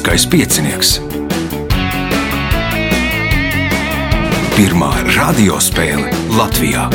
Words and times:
Lieliskais 0.00 0.24
piecinieks. 0.32 0.90
Pirmā 4.56 4.88
radiospēle 5.12 6.08
Latvijā. 6.32 6.86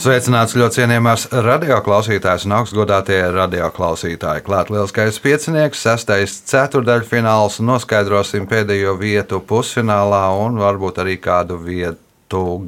Sveicināts 0.00 0.56
ļoti 0.56 0.78
cienījamās 0.78 1.26
radioklausītājas 1.36 2.46
un 2.48 2.56
augstgadātie 2.62 3.20
radioklausītāji. 3.36 4.46
Klāt 4.46 4.72
lielskais 4.72 5.20
piecinieks, 5.20 5.84
sestais 5.84 6.38
ceturdaļfināls, 6.48 7.60
noskaidrosim 7.60 8.48
pēdējo 8.48 8.96
vietu 8.96 9.42
pusfinālā 9.44 10.30
un 10.46 10.56
varbūt 10.64 11.04
arī 11.04 11.18
kādu 11.20 11.60
vietu 11.60 12.00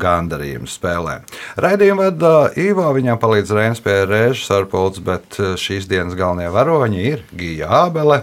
gandarījumu 0.00 0.68
spēlē. 0.70 1.20
Raidījumu 1.60 2.04
vada 2.06 2.32
Ivo, 2.60 2.86
viņam 2.96 3.20
palīdz 3.22 3.54
Reinas 3.56 3.82
pie 3.84 4.00
režas 4.08 4.44
sarpults, 4.48 5.02
bet 5.04 5.38
šīs 5.60 5.88
dienas 5.90 6.16
galvenie 6.18 6.50
varoņi 6.54 7.04
ir 7.10 7.24
Gija 7.34 7.70
Ābele, 7.84 8.22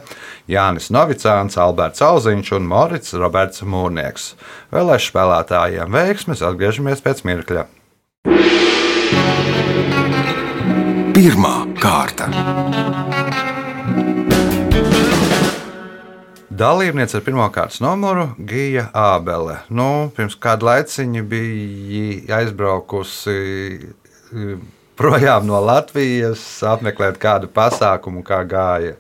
Jānis 0.52 0.92
Novicāns, 0.94 1.58
Alberts 1.62 2.04
Alziņš 2.06 2.56
un 2.58 2.68
Morits 2.72 3.16
Roberts 3.18 3.64
Mūrnieks. 3.64 4.34
Vēlēšu 4.74 5.14
spēlētājiem 5.14 5.96
veiksmes, 5.96 6.44
atgriežamies 6.46 7.04
pēc 7.06 7.24
mirkļa. 7.28 7.68
Pirmā 11.12 11.56
kārta. 11.82 12.32
Dalībniece 16.62 17.18
ar 17.18 17.24
pirmā 17.26 17.48
kārtas 17.50 17.80
numuru 17.82 18.28
Gija 18.38 18.84
Ābele. 18.94 19.56
Nu, 19.74 20.12
pirms 20.14 20.36
kāda 20.38 20.68
laiciņa 20.68 21.24
bija 21.26 22.38
aizbraukusi 22.38 23.34
e, 23.34 24.52
projām 25.00 25.48
no 25.50 25.58
Latvijas, 25.66 26.44
apmeklēt 26.70 27.18
kādu 27.24 27.50
pasākumu, 27.50 28.22
kā 28.28 28.44
gāja. 28.46 28.94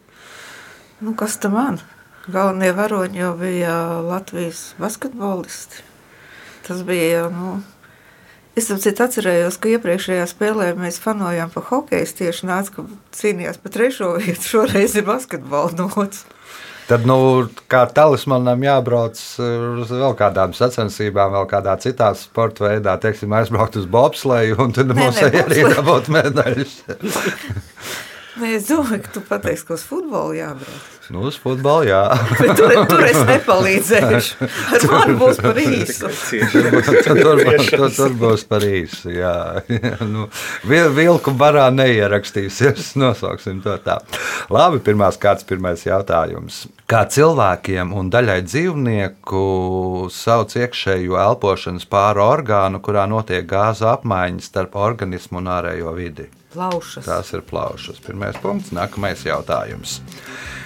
Nu, 1.06 1.14
kas 1.20 1.38
tam 1.44 1.54
man? 1.60 1.78
Galvenie 2.26 2.72
varoņi 2.80 3.22
jau 3.22 3.36
bija 3.38 3.78
Latvijas 4.10 4.72
basketbolisti. 4.82 5.86
Tas 6.66 6.82
bija 6.88 7.28
nu, 7.30 7.60
Es 8.58 8.68
atcerējos, 8.68 9.56
ka 9.62 9.70
iepriekšējā 9.78 10.26
spēlē 10.28 10.74
mēs 10.76 10.98
fanojām 11.00 11.54
par 11.54 11.70
hokeju. 11.70 12.10
Tieši 12.18 12.50
nāca, 12.50 12.74
ka 12.76 12.84
cīnījās 13.16 13.62
par 13.62 13.72
trešo 13.78 14.16
vietu. 14.18 14.44
Šoreiz 14.50 14.98
ir 15.00 15.06
basketbola 15.08 15.72
nots. 15.78 16.26
Tad, 16.92 17.06
nu, 17.08 17.16
kā 17.72 17.86
talismanam 17.96 18.64
jābrauc 18.66 19.16
uz 19.16 19.92
vēl 19.96 20.16
kādām 20.20 20.52
sacensībām, 20.52 21.32
vēl 21.38 21.46
kādā 21.48 21.78
citā 21.80 22.10
sporta 22.20 22.66
veidā, 22.66 22.98
teiksim, 23.00 23.32
aizbraukt 23.38 23.78
uz 23.80 23.86
bobsleju, 23.88 24.58
un 24.60 24.76
tad 24.76 24.92
mums 24.98 25.22
arī 25.24 25.64
dabūt 25.72 26.10
medaļas. 26.12 26.74
Nē, 28.42 28.50
es 28.58 28.68
domāju, 28.68 29.06
ka 29.06 29.14
tu 29.16 29.24
pateiksi, 29.30 29.70
ka 29.70 29.78
uz 29.78 29.86
futbolu 29.88 30.36
jābrauc. 30.36 31.01
Nu, 31.12 31.26
uz 31.28 31.36
futbolu, 31.36 31.90
jā. 31.90 32.02
Bet 32.40 32.54
tur, 32.56 32.72
tur 32.88 33.02
es 33.04 33.18
nepalīdzēšu. 33.28 34.48
Ar 34.78 34.86
mani 34.94 35.16
būs 35.20 35.42
par 35.44 35.58
īsu. 35.60 36.12
tur, 36.54 37.42
tur, 37.68 37.90
tur 37.98 38.16
būs 38.22 38.46
par 38.48 38.64
īsu, 38.64 39.12
jā. 39.18 39.34
nu, 40.14 40.30
vilku 40.96 41.34
barā 41.36 41.68
neierakstīsies, 41.76 42.94
nosauksim 43.02 43.60
to 43.66 43.76
tā. 43.84 43.98
Labi, 44.54 44.80
pirmās 44.86 45.20
kāds 45.20 45.44
pirmais 45.48 45.84
jautājums. 45.84 46.64
Kā 46.88 47.04
cilvēkiem 47.12 47.92
un 47.98 48.08
daļai 48.12 48.40
dzīvnieku 48.48 49.44
sauc 50.16 50.56
iekšējo 50.56 51.20
elpošanas 51.20 51.88
pāri 51.92 52.24
orgānu, 52.24 52.80
kurā 52.84 53.04
notiek 53.12 53.44
gāzu 53.52 53.90
apmaiņa 53.92 54.48
starp 54.48 54.80
organismu 54.80 55.44
un 55.44 55.52
ārējo 55.60 55.92
vidi? 56.00 56.32
Plaušas. 56.52 57.06
Tās 57.08 57.36
ir 57.36 57.44
plaušas. 57.48 58.00
Pirmais 58.04 58.40
punkts, 58.44 58.74
nākamais 58.76 59.24
jautājums. 59.28 60.00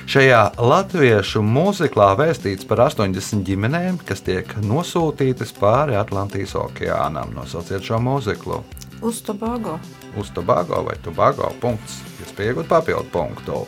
Šajā 0.05 0.59
latviešu 0.61 1.41
mūziklā 1.41 2.11
vēstīts 2.19 2.67
par 2.69 2.83
80 2.83 3.41
ģimenēm, 3.47 3.95
kas 4.05 4.19
tiek 4.21 4.51
nosūtītas 4.61 5.49
pāri 5.57 5.97
Atlantijas 5.97 6.53
okeānam. 6.61 7.31
Nosauciet 7.33 7.81
šo 7.87 7.97
mūziklu. 8.05 8.59
Uz 9.01 9.23
Tobago. 9.25 9.79
Uz 10.21 10.29
Tobago 10.35 10.83
vai 10.85 10.93
Tobago. 11.01 11.49
Punkts. 11.61 12.03
Jūs 12.19 12.35
pieaugat 12.37 12.69
papildu 12.69 13.09
punktu. 13.09 13.63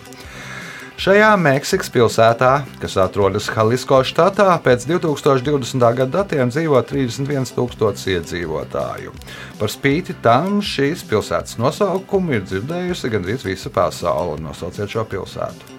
Šajā 1.02 1.32
Meksikas 1.42 1.90
pilsētā, 1.94 2.52
kas 2.82 3.00
atrodas 3.02 3.50
Halisko 3.54 4.04
štatā, 4.06 4.52
pēc 4.66 4.86
2020. 4.90 5.82
gada 6.00 6.08
datiem 6.20 6.54
dzīvo 6.54 6.84
31,000 6.90 8.14
iedzīvotāju. 8.14 9.16
Par 9.58 9.74
spīti 9.74 10.14
tam 10.22 10.62
šīs 10.62 11.02
pilsētas 11.10 11.58
nosaukumu 11.62 12.38
ir 12.38 12.46
dzirdējusi 12.46 13.14
gandrīz 13.14 13.46
visa 13.50 13.74
pasaule. 13.74 14.38
Nosauciet 14.46 14.94
šo 14.94 15.06
pilsētu. 15.10 15.77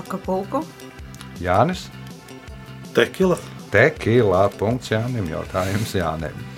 Akapulko. 0.00 0.62
Jānis. 1.42 1.88
Tekila. 2.94 3.38
Tekila. 3.72 4.46
Punkts 4.58 4.92
Jānim. 4.92 5.28
Jautājums 5.32 5.94
Jānim. 5.96 6.48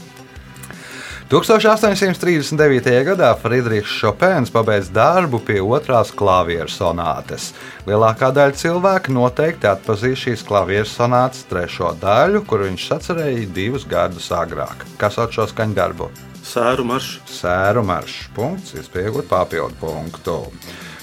1839. 1.34 2.90
gadā 3.08 3.30
Friedrichs 3.40 3.94
Šopēns 3.96 4.52
pabeidza 4.52 4.92
darbu 4.92 5.40
pie 5.42 5.56
otrās 5.64 6.12
klavieru 6.12 6.68
sonātes. 6.68 7.48
Lielākā 7.88 8.28
daļa 8.36 8.54
cilvēku 8.60 9.14
noteikti 9.16 9.70
atpazīst 9.70 10.26
šīs 10.26 10.44
klavieru 10.44 10.86
sonātes 10.86 11.46
trešo 11.48 11.94
daļu, 12.02 12.44
kuru 12.44 12.68
viņš 12.68 12.86
sacerēja 12.92 13.48
divus 13.56 13.88
gadus 13.88 14.28
agrāk. 14.36 14.84
Kas 15.00 15.16
sauc 15.16 15.32
šo 15.32 15.48
skaņdarbu? 15.48 16.10
Sēru 16.44 16.84
maršs. 16.92 17.16
Sēru 17.40 17.82
maršs. 17.88 18.28
Punkts, 18.36 18.74
iespējot 18.76 19.24
papildu 19.30 19.80
punktu. 19.80 20.36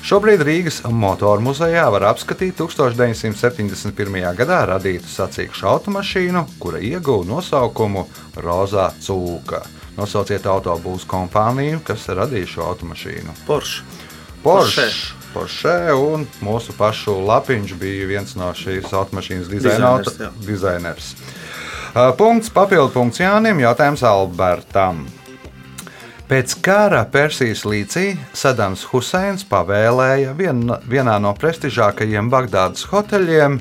Šobrīd 0.02 0.42
Rīgas 0.42 0.80
motoru 0.90 1.44
muzejā 1.46 1.84
var 1.94 2.08
apskatīt 2.10 2.56
1971. 2.58 4.16
gadā 4.34 4.64
radītu 4.72 5.06
sacīkšu 5.06 5.68
automašīnu, 5.70 6.42
kura 6.60 6.82
ieguva 6.82 7.28
nosaukumu 7.30 8.08
Rozā 8.42 8.88
Cūka. 8.98 9.62
Nosauciet 10.00 10.48
autobūvas 10.50 11.06
kompāniju, 11.06 11.84
kas 11.86 12.08
radīja 12.10 12.50
šo 12.56 12.66
automašīnu. 12.72 13.38
Porsche. 13.46 13.86
Porsche. 14.42 14.90
Porsche 15.36 15.78
un 15.94 16.26
mūsu 16.42 16.74
pašu 16.76 17.20
lapiņš 17.30 17.78
bija 17.78 18.10
viens 18.10 18.34
no 18.36 18.50
šīs 18.58 18.90
automašīnas 18.90 19.54
dizainers. 19.54 20.18
dizainers. 20.42 21.14
Punkts, 22.18 22.50
papildu 22.50 22.90
punkts 22.98 23.22
Jānim, 23.22 23.62
jautājums 23.62 24.02
Albertam. 24.08 25.06
Pēc 26.32 26.54
kara 26.64 27.02
Persijas 27.12 27.66
līcī 27.68 28.14
Sadams 28.32 28.86
Huseins 28.88 29.42
pavēlēja 29.44 30.32
vien, 30.40 30.62
vienā 30.88 31.18
no 31.20 31.34
prestižākajiem 31.36 32.30
Bagdādas 32.32 32.86
hoteļiem 32.88 33.58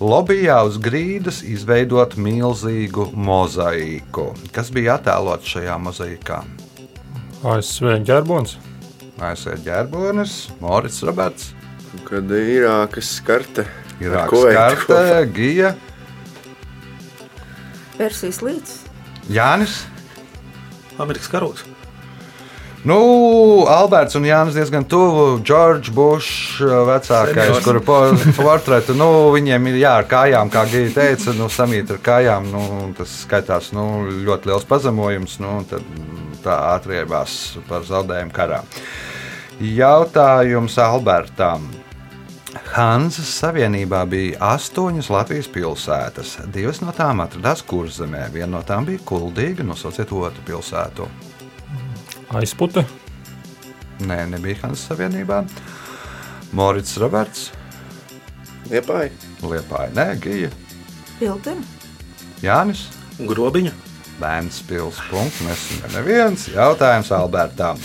lobbyjā 0.00 0.54
uz 0.64 0.78
grīdas 0.80 1.42
izveidot 1.44 2.16
milzīgu 2.16 3.10
mozaīku. 3.12 4.24
Kas 4.56 4.72
bija 4.72 4.94
attēlots 4.96 5.52
šajā 5.52 5.76
mozaīkā? 5.84 6.38
ASV 7.44 7.92
ģērbons. 8.08 8.56
ASV 9.20 9.60
ģērbonis, 9.68 10.38
Morits 10.64 11.04
Roberts. 11.04 11.52
Kad 12.08 12.32
Irākas 12.32 13.12
karte. 13.28 13.66
Irākas 14.00 14.48
karte, 14.56 15.02
Gija. 15.36 15.74
Persijas 18.00 18.40
līdz. 18.48 18.74
Jānis. 19.28 19.82
Amerikas 20.96 21.28
karoks. 21.28 21.68
Nu, 22.84 23.64
Alberts 23.64 24.12
un 24.18 24.26
Jānis 24.28 24.56
diezgan 24.58 24.84
tuvu. 24.84 25.38
Džordžs 25.40 25.92
Bušs, 25.96 26.58
vecākais, 26.84 27.62
kura 27.64 27.80
portretu, 28.36 28.92
nu, 28.98 29.08
viņiem 29.32 29.70
ir 29.70 29.78
jā, 29.80 29.94
ar 30.02 30.08
kājām, 30.10 30.50
kā 30.52 30.66
Gigi 30.68 30.92
teica, 30.92 31.32
nu, 31.38 31.48
samīt 31.48 31.94
ar 31.94 32.02
kājām. 32.04 32.50
Nu, 32.52 32.64
tas 32.98 33.22
skaitās 33.24 33.72
nu, 33.72 33.86
ļoti 34.26 34.52
liels 34.52 34.68
pazemojums. 34.68 35.38
Nu, 35.40 35.56
tad 35.70 35.86
tā 36.44 36.58
atriebās 36.74 37.56
par 37.70 37.88
zaudējumu 37.88 38.36
karā. 38.36 38.60
Jautājums 39.64 40.76
Albertam. 40.82 41.70
Hanzas 42.74 43.32
Savienībā 43.40 44.04
bija 44.06 44.52
astoņas 44.54 45.08
Latvijas 45.10 45.48
pilsētas. 45.50 46.36
Divas 46.52 46.84
no 46.84 46.92
tām 46.94 47.24
atradās 47.24 47.64
Kurzemē, 47.66 48.28
viena 48.34 48.58
no 48.58 48.66
tām 48.66 48.84
bija 48.86 49.00
Kuldīga. 49.08 49.64
Nosauciet 49.66 50.12
otru 50.12 50.44
pilsētu. 50.46 51.08
Aizpute. 52.40 52.84
Nē, 54.04 54.24
nebija 54.32 54.58
Hanzas 54.62 54.88
Savienībā. 54.88 55.44
Morits 56.54 56.96
Roberts. 56.98 57.50
Liepāja. 58.70 59.10
Liepāja, 59.42 59.90
nē, 59.94 60.06
Gija. 60.22 60.50
Pilteni. 61.18 61.64
Jānis. 62.42 62.88
Grobiņa. 63.18 63.72
Bērns 64.18 64.60
pils. 64.68 64.98
Punkts. 65.10 65.42
Nesaņem 65.46 65.96
neviens. 65.98 66.48
Jautājums 66.54 67.10
Albertam. 67.14 67.80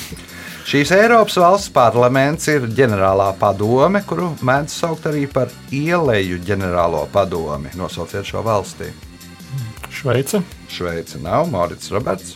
Šīs 0.69 0.91
Eiropas 0.93 1.37
valsts 1.41 1.71
parlaments 1.73 2.45
ir 2.51 2.67
ģenerālā 2.77 3.31
padome, 3.41 4.03
kuru 4.05 4.35
mēdz 4.45 4.75
saukt 4.83 5.07
arī 5.09 5.23
par 5.31 5.49
ieleju 5.73 6.37
ģenerālo 6.45 7.07
padomi. 7.13 7.73
Nosauciet 7.79 8.29
šo 8.29 8.45
valsti. 8.45 8.91
Šveice. 9.89 10.43
Šveice 10.69 11.21
nav 11.23 11.49
Morits 11.49 11.89
Roberts. 11.95 12.35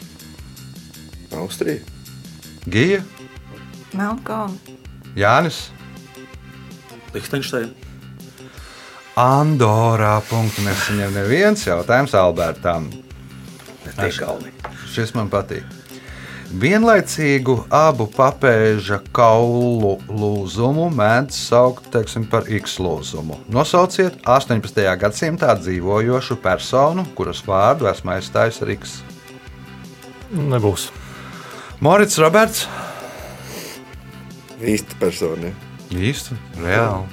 Austrija. 1.37 1.92
Gija, 2.63 3.01
Melnkalni. 3.93 4.77
Jānis, 5.15 5.67
Liechtensteina. 7.13 7.69
Andorā. 9.19 10.15
Punktu 10.25 10.63
nesaņem 10.65 11.13
neviens 11.13 11.67
jautājums 11.67 12.15
Albertam. 12.17 12.87
Šis 14.89 15.13
man 15.13 15.29
patīk. 15.29 15.67
Vienlaicīgu 16.53 17.55
abu 17.73 18.05
papēža 18.13 18.99
kaulu 19.13 19.95
lūzumu 20.05 20.87
mēdz 20.93 21.37
saukt 21.49 21.87
teiksim, 21.93 22.27
par 22.29 22.45
X 22.45 22.77
lūzumu. 22.81 23.39
Nosauciet 23.53 24.19
18. 24.21 24.81
gadsimtā 25.01 25.53
dzīvojošu 25.61 26.37
personu, 26.41 27.07
kuras 27.17 27.41
vārdu 27.45 27.89
esmu 27.89 28.13
aizstājis 28.17 28.61
ar 28.61 28.75
X. 28.77 28.99
Nebūs. 30.33 30.91
Morits 31.83 32.15
Roberts. 32.15 32.61
Īsta 34.63 34.95
persona. 35.01 35.49
ja? 35.49 35.97
Īsti, 35.99 36.37
reāli. 36.63 37.09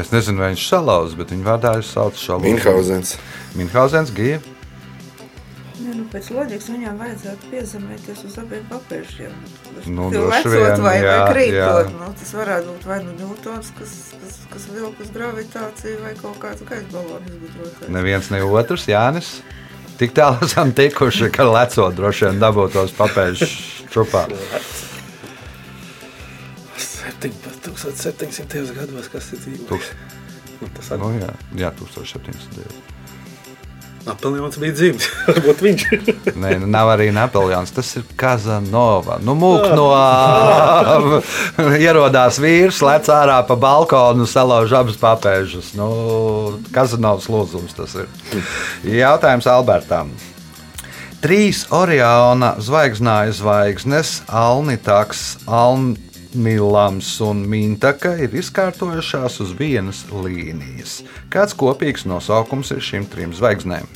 Es 0.00 0.08
nezinu, 0.14 0.40
vai 0.40 0.54
viņš 0.54 0.64
salauza, 0.64 1.18
bet 1.18 1.34
viņa 1.34 1.44
vārdā 1.44 1.74
saucu 1.84 2.22
šo 2.22 2.38
lūzumu. 2.38 2.54
Minhausens. 2.56 3.12
Minhausens, 3.60 4.14
Gija. 4.16 4.38
Ne, 5.82 5.92
nu, 5.98 6.06
pēc 6.08 6.30
loģikas 6.32 6.70
viņam 6.72 7.04
vajadzētu 7.04 7.52
piezemēties 7.52 8.24
uz 8.30 8.40
abiem 8.40 8.64
papēžiem. 8.72 9.36
Nu, 9.92 10.08
lecot 10.08 10.80
vai, 10.80 10.96
jā, 10.96 11.20
vai 11.20 11.30
krītot. 11.34 11.94
Nu, 12.00 12.10
tas 12.16 12.34
varētu 12.40 12.72
būt 12.72 12.90
vai 12.94 13.00
nu 13.04 13.16
Ņūtons, 13.20 13.72
kas, 13.76 13.96
kas, 14.24 14.42
kas 14.56 14.68
vilk 14.72 15.04
uz 15.04 15.12
gravitāciju, 15.12 16.00
vai 16.06 16.16
kaut 16.16 16.40
kāds 16.40 16.64
gaisa 16.64 16.88
balonu 16.96 17.28
izgudrotājs. 17.28 17.92
Neviens 17.92 18.32
ne 18.32 18.40
otrs, 18.48 18.88
Jānis. 18.88 19.34
Tik 20.00 20.14
tālu 20.16 20.40
esam 20.46 20.72
tikuši, 20.76 21.28
ka 21.34 21.44
lecot 21.48 21.96
droši 21.96 22.30
vien 22.30 22.40
dabūtos 22.40 22.94
papēžu 22.96 23.48
čupā. 23.92 24.24
1700. 27.20 28.72
gados, 28.76 29.08
kas 29.12 29.32
ir 29.34 29.42
dzīvojis. 29.44 29.90
Nu, 30.60 30.68
Tas 30.76 30.90
Nu, 31.00 31.10
jā, 31.16 31.30
jā, 31.56 31.70
1700. 31.76 32.99
Napoleons 34.06 34.56
bija 34.60 34.72
dzimis. 34.74 35.06
Varbūt 35.28 35.62
viņš 35.64 35.84
Nē, 36.40 36.54
nu, 36.62 36.68
nav 36.70 36.90
arī 36.94 37.10
Napoleons. 37.14 37.72
Tas 37.76 37.90
ir 38.00 38.06
Kazanova. 38.20 39.18
Nu, 39.24 39.34
mūk 39.38 39.66
no 39.76 39.90
ierodās 41.84 42.40
vīrs, 42.42 42.80
lec 42.86 43.10
ārā 43.12 43.40
pa 43.48 43.58
balkonu, 43.60 44.26
salauž 44.30 44.72
abas 44.80 44.98
papēžas. 45.00 45.74
Nu, 45.78 45.90
Kazanovs 46.74 47.28
lūzums 47.32 47.76
tas 47.76 47.96
ir. 48.00 48.10
Jautājums 48.88 49.48
Albertam. 49.50 50.12
Trīs 51.20 51.66
Oriona 51.76 52.54
zvaigznāju 52.64 53.34
zvaigznes, 53.36 54.22
Alnitaks, 54.32 55.34
Alnilams 56.30 57.20
un 57.20 57.42
Mintaka 57.48 58.12
ir 58.22 58.30
izkārtojušās 58.38 59.40
uz 59.42 59.50
vienas 59.58 60.04
līnijas. 60.12 61.00
Kāds 61.30 61.56
kopīgs 61.58 62.06
nosaukums 62.06 62.70
ir 62.70 62.78
šīm 62.78 63.08
trim 63.10 63.34
zvaigznēm? 63.34 63.88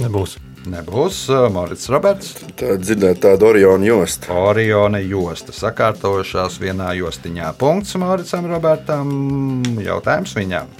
Nebūs. 0.00 0.38
Nebūs 0.64 1.18
uh, 1.30 1.46
Morits 1.52 1.90
Roberts. 1.92 2.34
Tā 2.58 2.74
dzirdēt 2.80 3.20
tādu 3.22 3.50
Orionu 3.52 3.86
jostu. 3.86 4.32
Oriona 4.32 4.98
josta 5.04 5.52
sakārtojušās 5.54 6.56
vienā 6.62 6.94
jostiņā. 6.98 7.52
Punkts 7.60 7.94
Moricam 8.00 8.48
Robertam. 8.50 9.12
Jautājums 9.84 10.34
viņam. 10.34 10.72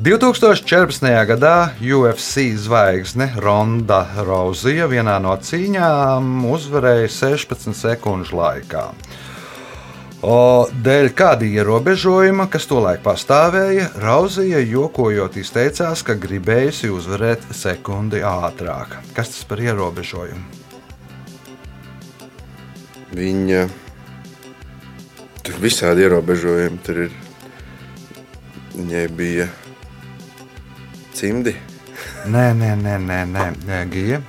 2014. 0.00 1.04
gadā 1.28 1.74
UFC 1.76 2.54
zvaigzne 2.56 3.26
Ronda 3.36 3.98
Rozija 4.24 4.86
vienā 4.88 5.18
no 5.20 5.34
cīņām 5.36 6.46
uzvarēja 6.48 7.10
16 7.12 7.76
sekundžu 7.76 8.38
laikā. 8.38 8.86
O, 10.24 10.38
dēļ 10.72 11.10
kāda 11.12 11.44
ierobežojuma, 11.44 12.48
kas 12.48 12.64
tolaik 12.70 13.04
pastāvēja, 13.04 13.90
Rauzija 14.00 14.64
jokojot 14.64 15.36
izteicās, 15.36 16.00
ka 16.00 16.16
gribējusi 16.16 16.88
uzvarēt 16.96 17.44
sekundi 17.52 18.24
ātrāk. 18.24 18.96
Kas 19.12 19.36
tas 19.36 19.44
par 19.44 19.60
ierobežojumu? 19.60 20.44
Viņa 23.20 23.64
tur 25.44 25.60
visādi 25.60 26.08
ierobežojumi. 26.08 26.86
Tur 26.88 27.08
ir. 27.10 27.18
Viņai 28.80 29.08
bija 29.12 29.52
cimdi. 31.20 31.54
Nē, 32.32 32.46
nē, 32.56 32.72
nē, 32.80 32.96
nē, 33.06 33.18
nē, 33.34 33.46
nē 33.68 33.80
Gija. 33.92 34.20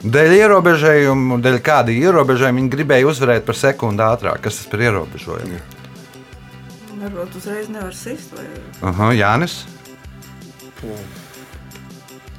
Dēļ 0.00 0.32
ierobežojumu, 0.38 1.36
dēļ 1.44 1.58
kāda 1.64 1.92
ierobežojuma 1.92 2.56
viņa 2.62 2.72
gribēja 2.72 3.08
uzvarēt 3.10 3.44
par 3.48 3.56
sekundi 3.60 4.04
ātrāk. 4.04 4.40
Kas 4.46 4.60
tas 4.62 4.70
par 4.72 4.80
ierobežojumu? 4.86 5.60
Varbūt 7.00 7.36
uzreiz 7.40 7.68
nevar 7.72 7.92
sist. 7.96 8.32
Vai... 8.36 8.46
Aha, 8.90 9.10
Jānis. 9.16 9.58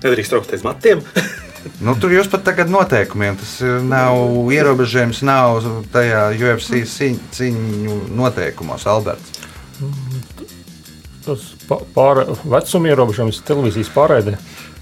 nedrīkst 0.02 0.34
traukt 0.34 0.54
aiz 0.58 0.66
matiem. 0.66 1.02
Nu, 1.86 1.94
tur 1.94 2.10
jūs 2.10 2.26
pat 2.26 2.42
tagad 2.42 2.72
noteikumiem. 2.74 3.36
Tas 3.38 3.52
nav 3.86 4.18
ierobežojums, 4.50 5.20
nav 5.30 5.60
tajā 5.94 6.24
UFC 6.34 6.80
cīņ- 6.90 7.20
cīņu 7.38 7.98
noteikumos, 8.18 8.88
Alberts. 8.90 9.36
Tas 11.22 11.44
pa- 11.54 11.61
pār, 11.96 12.26
vecuma 12.44 12.92
ierobežojums 12.92 13.42
televīzijas 13.48 13.92
pārraidē. 13.96 14.38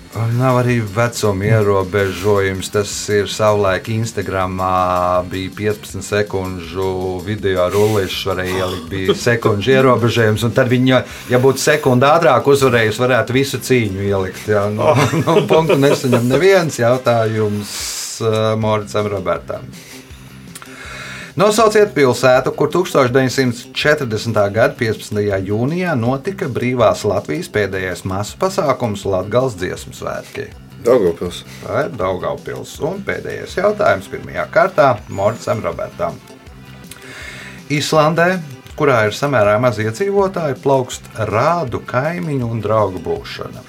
Nav 0.10 0.58
arī 0.64 0.80
vecuma 0.82 1.46
ierobežojums. 1.46 2.72
Tas 2.74 2.92
ir 3.14 3.28
savulaik 3.30 3.92
Instagramā 3.94 5.22
bija 5.30 5.52
15 5.60 6.02
sekundžu 6.02 7.20
video 7.26 7.68
rullīšs, 7.70 8.24
varēja 8.32 8.56
ielikt, 8.64 8.88
bija 8.90 9.16
sekundžu 9.16 9.76
ierobežojums. 9.76 10.48
Tad 10.56 10.72
viņa, 10.74 11.04
ja 11.30 11.42
būtu 11.44 11.62
sekundi 11.62 12.10
ātrāk 12.10 12.50
uzvarējusi, 12.50 13.04
varētu 13.06 13.38
visu 13.38 13.62
cīņu 13.70 14.10
ielikt. 14.10 14.50
Jā, 14.50 14.66
nu, 14.74 14.96
nu, 15.22 15.38
punktu 15.50 15.78
nesaņem 15.78 16.26
neviens 16.34 16.82
jautājums 16.82 17.78
uh, 18.26 18.58
Moricam 18.58 19.14
Robertam. 19.14 19.70
Nosauciet 21.40 21.94
pilsētu, 21.96 22.52
kur 22.52 22.68
1940. 22.68 24.40
gada 24.52 24.74
15. 24.76 25.22
jūnijā 25.48 25.94
notika 25.96 26.50
brīvās 26.52 27.06
Latvijas 27.08 27.48
pēdējais 27.54 28.02
masu 28.12 28.36
pasākums 28.42 29.06
Latvijas 29.08 29.56
dziesmu 29.62 29.96
svētki. 29.96 30.50
Daugopils. 30.84 31.46
Tā 31.62 31.86
ir 31.86 31.96
Daugaupils. 31.96 32.74
Un 32.84 33.00
pēdējais 33.08 33.56
jautājums 33.56 34.12
pirmajā 34.12 34.46
kārtā 34.52 34.90
Moricam 35.08 35.64
Robertam. 35.64 36.20
Īslandē, 37.72 38.34
kurā 38.80 39.02
ir 39.10 39.16
samērā 39.16 39.58
maz 39.60 39.80
iedzīvotāji, 39.84 40.56
plaukst 40.64 41.10
rādu 41.28 41.82
kaimiņu 41.84 42.48
un 42.48 42.62
draugu 42.64 43.02
būšana. 43.04 43.64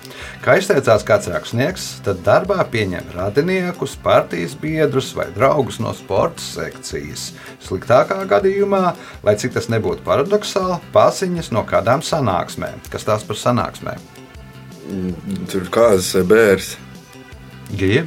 Kā 0.44 0.54
izteicās 0.60 1.02
kāds 1.06 1.28
rakstnieks, 1.32 1.86
tad 2.06 2.22
darbā 2.24 2.62
pieņem 2.72 3.10
radiniekus, 3.16 3.96
partijas 4.04 4.54
biedrus 4.60 5.10
vai 5.16 5.26
draugus 5.34 5.80
no 5.82 5.92
sporta 5.96 6.40
sekcijas. 6.44 7.30
Sliktākā 7.66 8.20
gadījumā, 8.30 8.94
lai 9.26 9.34
cik 9.40 9.56
tas 9.58 9.68
nebūtu 9.72 10.06
paradoxāli, 10.06 10.78
pasiņas 10.94 11.50
no 11.56 11.64
kādām 11.68 12.04
sanāksmēm. 12.06 12.78
Kas 12.92 13.08
tās 13.08 13.26
par 13.26 13.40
sanāksmēm? 13.40 14.06
Tur 15.50 15.68
kāzas 15.74 16.14
vai 16.20 16.24
bērns. 16.30 16.70
Gija? 17.76 18.06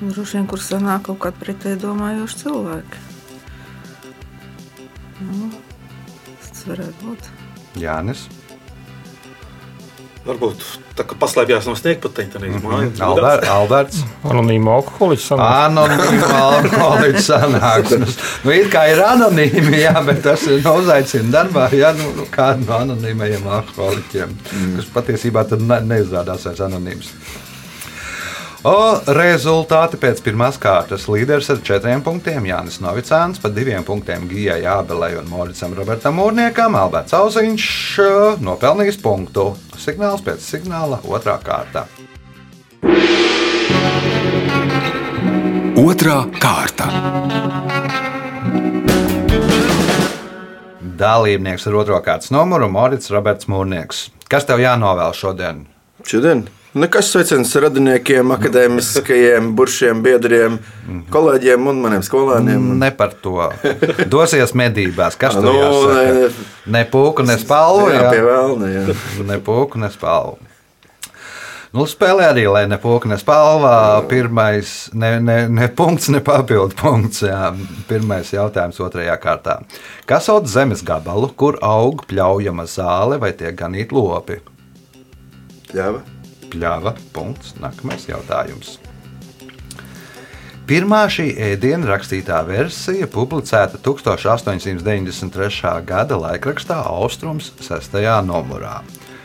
Nu, 0.00 0.10
Droši 0.10 0.38
vien, 0.38 0.50
kur 0.50 0.60
sanāk 0.64 1.06
kaut 1.08 1.22
kādi 1.24 1.40
pretēji 1.44 1.80
domājoši 1.82 2.42
cilvēki. 2.44 3.09
Nu, 5.28 5.50
tas 6.40 6.66
varētu 6.68 7.08
būt. 7.10 7.32
Jānis. 7.80 8.28
Varbūt 10.20 10.64
tā 10.98 11.04
kā 11.08 11.16
paslēpjas 11.16 11.64
no 11.64 11.72
sniegpateņa, 11.78 12.30
tad 12.34 12.42
izmāja. 12.44 12.90
Albert, 13.06 13.46
Alberts. 13.48 14.02
Anonīma 14.28 14.74
alkoholiķa 14.76 15.24
sanāca. 15.24 15.62
Anonīma 15.70 16.28
alkoholiķa 16.44 17.22
sanāksmes. 17.24 18.18
Nu, 18.44 18.52
it 18.52 18.68
kā 18.72 18.86
ir 18.92 19.00
anonīmi, 19.04 19.80
jā, 19.80 19.94
bet 20.04 20.22
tas 20.24 20.44
ir 20.48 20.60
no 20.64 20.76
uzaicina 20.80 21.32
darbā, 21.34 21.66
jā, 21.76 21.94
nu, 21.96 22.12
nu 22.16 22.26
kādu 22.32 22.64
no 22.68 22.76
anonīmajiem 22.78 23.48
alkoholiķiem, 23.60 24.32
mm. 24.32 24.74
kas 24.78 24.90
patiesībā 24.94 25.44
tad 25.48 25.64
ne, 25.64 25.80
neizrādās 25.88 26.44
vairs 26.48 26.64
anonīms. 26.68 27.12
O, 28.60 29.00
rezultāti 29.16 29.96
pēc 29.96 30.18
pirmās 30.20 30.58
kārtas. 30.60 31.06
Līderis 31.08 31.46
ar 31.48 31.62
četriem 31.64 32.02
punktiem 32.04 32.44
Jānis 32.44 32.76
Novicāns, 32.84 33.40
pa 33.40 33.48
diviem 33.48 33.86
punktiem 33.88 34.26
Gijai 34.28 34.58
Jābelei 34.66 35.14
un 35.16 35.30
Moricam 35.32 35.72
Robertam 35.78 36.18
Mūrniekam. 36.20 36.76
Alberts 36.76 37.16
Auziņš 37.16 37.68
eh, 38.04 38.42
nopelnījis 38.44 39.00
punktu. 39.00 39.46
Signāls 39.80 40.20
pēc 40.26 40.44
signāla 40.44 41.00
otrā 41.08 41.38
kārta. 41.40 41.86
Otra 45.80 46.20
kārta. 46.36 46.92
Dalībnieks 51.00 51.64
ar 51.64 51.80
otro 51.80 52.04
kārtas 52.04 52.28
numuru 52.28 52.68
Morits 52.68 53.08
Roberts 53.08 53.48
Mūrnieks. 53.48 54.10
Kas 54.28 54.44
tev 54.44 54.60
jānovēl 54.60 55.16
šodien? 55.16 55.64
Šodien 56.04 56.44
Nekas 56.74 57.08
sveiciens 57.10 57.50
radiniekiem, 57.58 58.28
akadēmiskajiem, 58.30 59.48
buršiem, 59.58 60.02
biedriem, 60.04 60.58
kolēģiem 61.10 61.64
un 61.66 61.80
maniem 61.82 62.04
skolēniem. 62.06 62.68
Ne 62.78 62.92
par 62.94 63.10
to. 63.24 63.48
Dosies 64.12 64.52
medībās. 64.54 65.16
Kas 65.18 65.34
tur 65.34 65.48
Nu, 65.48 65.54
jāsaka? 65.58 66.04
ne- 66.14 66.30
Ne 66.70 66.84
pūku, 66.86 67.24
ne 67.26 67.34
spalvu. 67.40 67.88
Jā, 67.90 68.04
jā. 68.04 68.10
pie 68.12 68.20
vēlna, 68.22 68.68
jā. 68.70 68.94
Ne 69.26 69.38
pūku, 69.42 69.80
ne 69.82 69.88
spalvu. 69.90 70.38
Nu, 71.74 71.84
spēlē 71.86 72.28
arī, 72.32 72.44
lai 72.50 72.64
ne 72.70 72.78
pūka, 72.82 73.06
ne 73.10 73.18
spalvā. 73.18 73.74
Pirmais, 74.10 74.90
ne, 74.94 75.10
ne, 75.22 75.36
ne 75.48 75.68
punkts, 75.68 76.08
ne 76.10 76.20
papildu 76.20 76.74
punkts. 76.78 77.22
Jā. 77.26 77.50
Pirmais 77.90 78.30
jautājums 78.30 78.78
otrajā 78.82 79.18
kārtā. 79.22 79.58
Kas 80.06 80.26
sauc 80.30 80.46
zemes 80.50 80.82
gabalu, 80.86 81.32
kur 81.34 81.58
aug 81.62 82.06
pļaujama 82.10 82.66
zāle 82.70 83.18
vai 83.22 83.32
tiek 83.32 83.54
ganīt 83.58 83.90
lopi? 83.94 84.38
Ļāva. 85.74 86.02
Pļāva. 86.50 86.98
Punkts. 87.14 87.54
Nākamais 87.62 88.10
jautājums. 88.10 88.80
Pirmā 90.70 91.00
šī 91.10 91.32
ēdiena 91.34 91.88
rakstītā 91.88 92.36
versija 92.46 93.08
publicēta 93.10 93.80
1893. 93.82 95.72
gada 95.82 96.18
laikrakstā 96.20 96.76
Austrums 96.86 97.48
6. 97.58 97.98
numurā. 98.28 98.76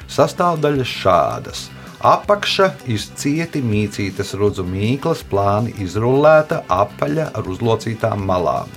Sastāvdaļas 0.10 0.96
šādas. 1.04 1.62
Apakša 2.06 2.72
izcieti 2.90 3.62
mīcītas 3.62 4.34
rudzu 4.38 4.66
mīklas, 4.66 5.22
plāni 5.30 5.76
izrullēta, 5.86 6.64
apaļa 6.66 7.30
ar 7.38 7.50
uzlocītām 7.54 8.26
malām. 8.26 8.70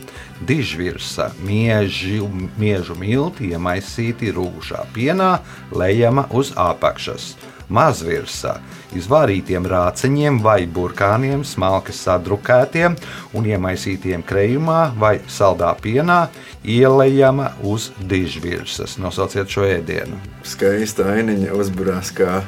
Dižvirsa, 0.45 1.33
miežu, 1.41 2.29
miežu 2.61 2.95
milti 3.01 3.49
iemaisīti 3.53 4.29
rūgušā 4.37 4.85
pienā, 4.93 5.39
lejama 5.73 6.29
uz 6.37 6.53
apakšas. 6.53 7.33
Mazvirsa, 7.69 8.55
izvārītiem 8.97 9.67
rāciņiem 9.69 10.39
vai 10.45 10.63
burkāniem, 10.73 11.43
smalki 11.45 11.93
sadrukētiem 11.93 12.97
un 13.37 13.49
iemaisītiem 13.51 14.25
krējumā 14.27 14.81
vai 14.99 15.19
saldā 15.29 15.75
pienā, 15.83 16.23
ielējama 16.65 17.53
uz 17.69 17.91
dižvirsas. 18.01 18.97
Nosauciet 19.03 19.53
šo 19.53 19.67
ēdienu. 19.69 20.17
Skaista 20.49 21.11
ainiņa 21.13 21.53
uzburās 21.59 22.15
kā 22.17 22.41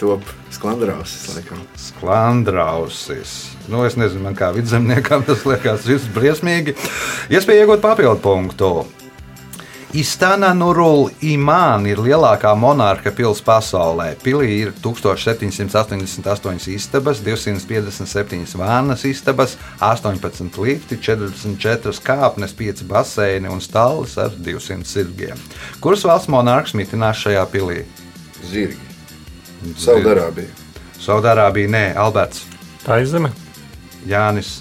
top 0.00 0.24
sklandrausis, 0.50 1.28
laikam. 1.36 1.60
Sklandrausis. 1.78 3.36
Nu, 3.68 3.84
es 3.86 3.94
nezinu, 4.00 4.24
man 4.24 4.38
kā 4.38 4.50
vidzemniekam 4.56 5.22
tas 5.28 5.44
liekas 5.46 5.86
viss 5.86 6.10
briesmīgi. 6.16 6.74
Iespēja 7.30 7.66
iegūt 7.66 7.84
papildu 7.84 8.18
punktu. 8.24 8.74
Istana 9.92 10.54
Nurul 10.56 11.10
Imāna 11.20 11.90
ir 11.92 11.98
lielākā 12.00 12.54
monarha 12.56 13.10
pilsēta 13.12 13.44
pasaulē. 13.44 14.06
Pilī 14.24 14.46
ir 14.62 14.70
1788 14.80 16.70
istabas, 16.72 17.20
257 17.20 18.56
vānas 18.56 19.04
istabas, 19.04 19.58
18 19.84 20.56
lifti, 20.64 20.96
44 20.96 22.00
kāpnes, 22.06 22.56
5 22.56 22.86
baseini 22.88 23.52
un 23.52 23.60
stāvs 23.60 24.16
ar 24.16 24.32
200 24.32 24.88
zirgiem. 24.88 25.44
Kuras 25.84 26.06
valsts 26.08 26.32
monarhs 26.32 26.72
mitinās 26.72 27.20
šajā 27.26 27.44
pilī? 27.52 27.82
Zirgi. 28.48 28.80
Saudarābija. 29.76 30.56
Saudārābija, 31.02 31.68
nē, 31.68 31.84
Alberts, 32.00 32.46
Tā 32.82 32.98
ir 32.98 33.06
zeme. 33.06 33.28
Jānis. 34.08 34.56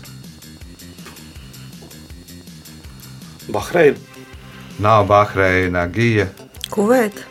Bahreina. 3.50 4.11
Nav 4.82 5.06
Bahreina, 5.06 5.86
Gija. 5.94 6.26
Kuveita. 6.74 7.28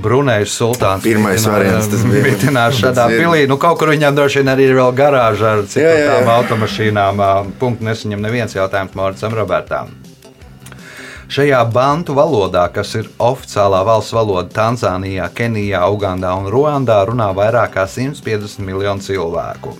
Brunējas 0.00 0.54
sultāns. 0.56 1.04
Pirmais 1.04 1.44
variants 1.44 1.90
tas 1.92 2.04
bija. 2.06 2.22
Mitinās 2.24 2.78
šādā 2.80 3.04
pilī. 3.10 3.42
Nu, 3.50 3.58
kaut 3.60 3.76
kur 3.82 3.92
viņam 3.92 4.16
droši 4.16 4.40
vien 4.40 4.52
arī 4.54 4.70
ir 4.70 4.78
vēl 4.78 4.94
garāža 4.96 5.56
ar 5.58 5.64
citām 5.68 6.30
automašīnām. 6.38 7.20
Punktu 7.60 7.84
nesaņem 7.90 8.22
neviens 8.24 8.56
jautājums 8.56 8.96
Mārcam 8.96 9.36
Robertam. 9.36 9.92
Šajā 11.30 11.60
bantu 11.70 12.16
valodā, 12.18 12.64
kas 12.74 12.90
ir 12.98 13.06
oficiālā 13.22 13.84
valsts 13.86 14.10
valoda 14.16 14.50
Tanzānijā, 14.50 15.28
Kenijā, 15.30 15.84
Ugandā 15.86 16.32
un 16.34 16.48
Ruandā, 16.50 16.96
runā 17.06 17.28
vairāk 17.38 17.76
kā 17.76 17.84
150 17.86 18.58
miljonu 18.66 19.04
cilvēku. 19.04 19.76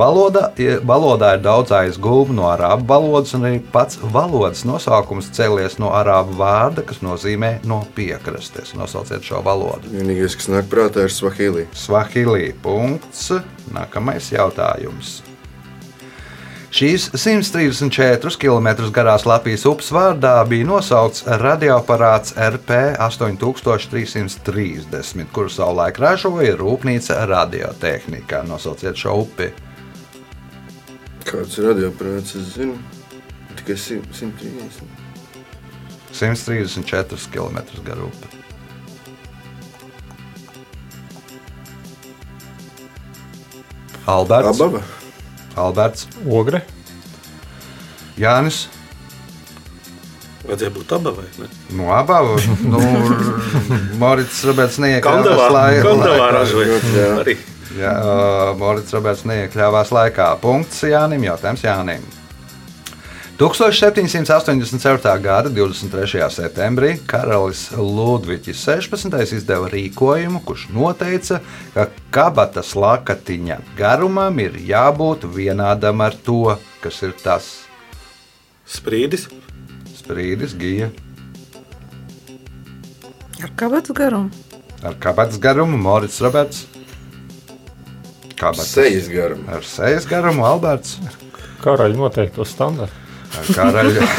Valoda, 0.00 0.46
valodā 0.88 1.34
ir 1.36 1.42
daudz 1.44 1.74
aizgūmu 1.76 2.38
no 2.38 2.48
arābu 2.48 2.88
valodas, 2.88 3.34
un 3.36 3.44
arī 3.50 3.60
pats 3.74 4.00
valodas 4.00 4.64
nosaukums 4.64 5.28
cēlies 5.36 5.76
no 5.76 5.92
arābu 5.92 6.38
vārda, 6.40 6.86
kas 6.88 7.04
nozīmē 7.04 7.58
no 7.68 7.82
piekrastes. 7.92 8.72
Nosauciet 8.72 9.28
šo 9.28 9.44
valodu. 9.44 9.92
Vienīgais, 9.92 10.40
kas 10.40 10.48
nāk 10.56 10.72
prātā, 10.72 11.04
ir 11.04 11.12
Svahili. 11.12 11.68
Svahili. 11.76 12.54
Punkts. 12.64 13.28
Nākamais 13.76 14.32
jautājums. 14.32 15.18
Šīs 16.74 17.04
134 17.14 18.34
km 18.34 18.66
garās 18.90 19.22
Latvijas 19.30 19.62
upes 19.70 19.92
vārdā 19.94 20.42
bija 20.50 20.66
nosaukts 20.66 21.22
radioaparāts 21.38 22.34
RP 22.34 22.98
8330, 22.98 25.30
kuru 25.30 25.46
savulaik 25.54 26.02
ražoja 26.02 26.58
Rūpnīca 26.58 27.30
radiotehnika. 27.30 28.42
Nosauciet 28.48 28.98
šo 28.98 29.22
upi. 29.22 29.52
Kāds 31.28 31.54
ir 31.60 31.68
radioaparāts, 31.70 32.34
es 32.42 32.50
zinu. 32.56 32.74
Tikai 33.54 33.78
130. 33.78 34.82
134 36.10 37.30
km 37.30 37.62
gara 37.86 38.02
upe. 38.10 38.26
Alberts. 44.10 44.58
Ababa. 44.58 45.03
Alberts. 45.60 46.08
Ogre. 46.28 46.62
Jānis. 48.20 48.64
Vajadzēja 50.44 50.72
būt 50.74 50.90
abām 50.92 51.14
vai 51.16 51.24
ne? 51.40 51.48
Nu, 51.72 51.88
abām. 51.96 52.34
Nu, 52.68 52.80
Morits 54.02 54.42
Roberts 54.44 54.76
neiekļāvās 54.82 55.54
laikā. 55.56 55.94
Jā. 57.80 57.94
Morits 58.60 58.92
Roberts 58.94 59.24
neiekļāvās 59.26 59.90
laikā. 59.94 60.28
Punkts 60.42 60.84
Jānim. 60.86 61.24
Jautājums 61.26 61.64
Jānim. 61.64 62.04
1784. 63.38 65.18
gada 65.18 65.48
23. 65.50 66.30
septembrī 66.30 66.98
karalis 67.06 67.64
Ludvigs 67.74 68.60
16. 68.62 69.10
izdeva 69.34 69.66
rīkojumu, 69.72 70.38
kurš 70.46 70.68
noteica, 70.70 71.40
ka 71.74 71.88
kabatas 72.14 72.74
lakatiņa 72.78 73.56
garumam 73.78 74.38
ir 74.38 74.54
jābūt 74.70 75.26
vienādam 75.34 76.04
ar 76.06 76.14
to, 76.14 76.54
kas 76.80 77.02
ir 77.02 77.14
tas 77.24 77.50
Sprīdis. 78.70 79.26
sprīdis, 79.98 80.54
gija 80.56 80.92
Ar 83.42 83.50
kabatu 83.58 83.92
garumu. 83.92 84.30
ar 84.82 84.94
kabatas 84.94 85.38
garumu, 85.42 85.76
Morits 85.76 86.20
Roberts. 86.20 86.66
Kabatas 88.38 88.70
Sejas 88.70 89.08
garuma. 89.08 89.56
ar 89.58 89.62
sejas 89.64 90.06
garumu, 90.06 90.44
Alberts. 90.46 90.98
Karaļa 91.64 91.96
noteikto 91.96 92.44
standartu. 92.44 92.94
Ar 93.40 93.50
karaļa. 93.58 94.08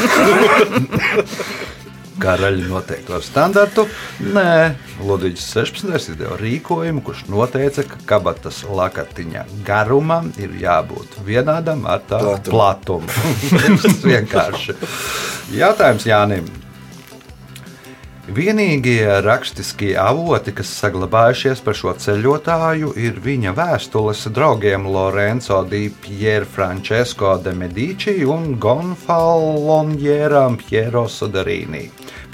Karaļa 2.16 2.68
noteikto 2.70 3.18
standartu. 3.20 3.82
Nē, 4.24 4.72
Ludvigs 5.04 5.42
16. 5.52 5.90
izdeva 6.14 6.38
rīkojumu, 6.40 7.02
kurš 7.04 7.26
noteica, 7.28 7.84
ka 7.84 7.98
kabatas 8.08 8.62
lakatiņa 8.64 9.42
garumam 9.66 10.30
ir 10.40 10.54
jābūt 10.62 11.18
vienādam 11.26 11.84
ar 11.84 12.00
tā 12.08 12.22
Platumu. 12.22 13.04
platumu. 13.04 13.08
Tas 13.82 13.98
vienkārši. 14.06 14.78
Jautājums 15.58 16.08
Jānim. 16.08 16.48
Vienīgie 18.26 19.20
rakstiskie 19.22 19.92
avoti, 20.02 20.50
kas 20.50 20.66
saglabājušies 20.80 21.60
par 21.62 21.76
šo 21.78 21.92
ceļotāju, 22.02 22.88
ir 22.98 23.20
viņa 23.22 23.52
vēstules 23.54 24.24
draugiem 24.34 24.88
Lorenzo 24.90 25.60
di 25.62 25.84
Pier 26.02 26.42
Francesco 26.42 27.36
de 27.38 27.52
Medici 27.54 28.24
un 28.26 28.56
Gonfalonjeram 28.58 30.58
Piero 30.58 31.04
Sodarīnī. 31.06 31.84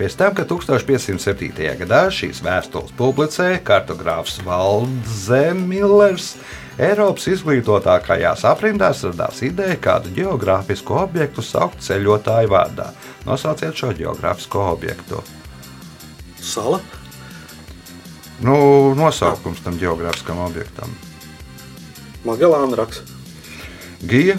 Pēc 0.00 0.16
tam, 0.16 0.32
kad 0.38 0.48
1507. 0.48 1.60
gadā 1.82 2.00
šīs 2.08 2.40
vēstules 2.40 2.96
publicēja 2.96 3.60
kartogrāfs 3.60 4.40
Valdzemillers, 4.48 6.30
Eiropas 6.80 7.28
izglītotākajās 7.34 8.46
aprindās 8.48 9.04
radās 9.10 9.44
ideja 9.44 9.76
kādu 9.76 10.16
geogrāfisku 10.16 10.96
objektu 11.04 11.44
saukt 11.44 11.84
ceļotāju 11.84 12.54
vārdā. 12.56 12.88
Nosauciet 13.28 13.76
šo 13.76 13.92
geogrāfisko 14.00 14.70
objektu. 14.72 15.20
Sala. 16.42 16.80
Nu, 18.42 18.56
nosaukums 18.98 19.62
tam 19.62 19.78
geogrāfiskam 19.78 20.40
objektam. 20.42 20.90
Magelāna 22.26 22.76
raks. 22.78 23.02
Gija, 24.02 24.36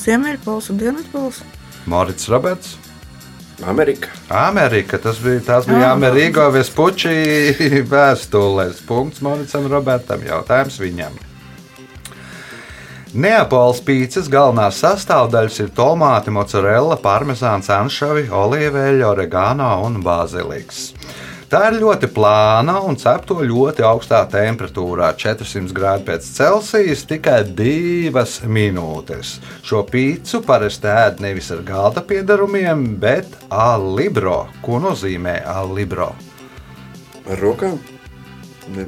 Ziemeļpols 0.00 0.70
un 0.72 0.78
Dienvidpols. 0.80 1.42
Mārcis 1.90 2.30
Roberts, 2.32 2.76
Amerika. 3.68 4.08
Amerika. 4.32 4.98
Tas 4.98 5.18
bija, 5.22 5.42
tas 5.44 5.66
bija 5.68 5.92
Amerigo 5.92 6.48
Vespucci 6.54 7.12
vēstules. 7.92 8.80
Punkts 8.88 9.20
Moricam 9.22 9.68
Robertam. 9.70 10.24
Jautājums 10.26 10.80
viņam. 10.82 11.18
Neapoles 13.12 13.82
pīcis 13.84 14.24
galvenās 14.32 14.78
sastāvdaļas 14.80 15.58
ir 15.60 15.72
tomāti, 15.76 16.32
mozzarella, 16.32 16.96
parmezāns, 16.96 17.66
anšovi, 17.68 18.30
olīveļa, 18.32 19.04
oregano 19.04 19.66
un 19.84 19.98
bāziliks. 20.00 20.86
Tā 21.52 21.58
ir 21.68 21.74
ļoti 21.82 22.08
plāna 22.08 22.78
un 22.80 22.96
cepto 22.96 23.34
ļoti 23.44 23.84
augstā 23.84 24.22
temperatūrā, 24.32 25.10
400 25.20 25.76
grādu 25.76 26.06
pēc 26.06 26.28
Celsijas, 26.38 27.02
tikai 27.10 27.42
divas 27.58 28.38
minūtes. 28.48 29.34
Šo 29.60 29.82
pīci 29.90 30.40
parasti 30.46 30.88
ēd 30.88 31.20
nevis 31.20 31.50
ar 31.52 31.60
galda 31.68 32.00
piedarumiem, 32.00 32.94
bet 33.02 33.28
alibro. 33.52 34.46
Ko 34.64 34.80
nozīmē 34.80 35.42
alibro? 35.52 36.14
Ar 37.28 37.44
rokām? 37.44 37.76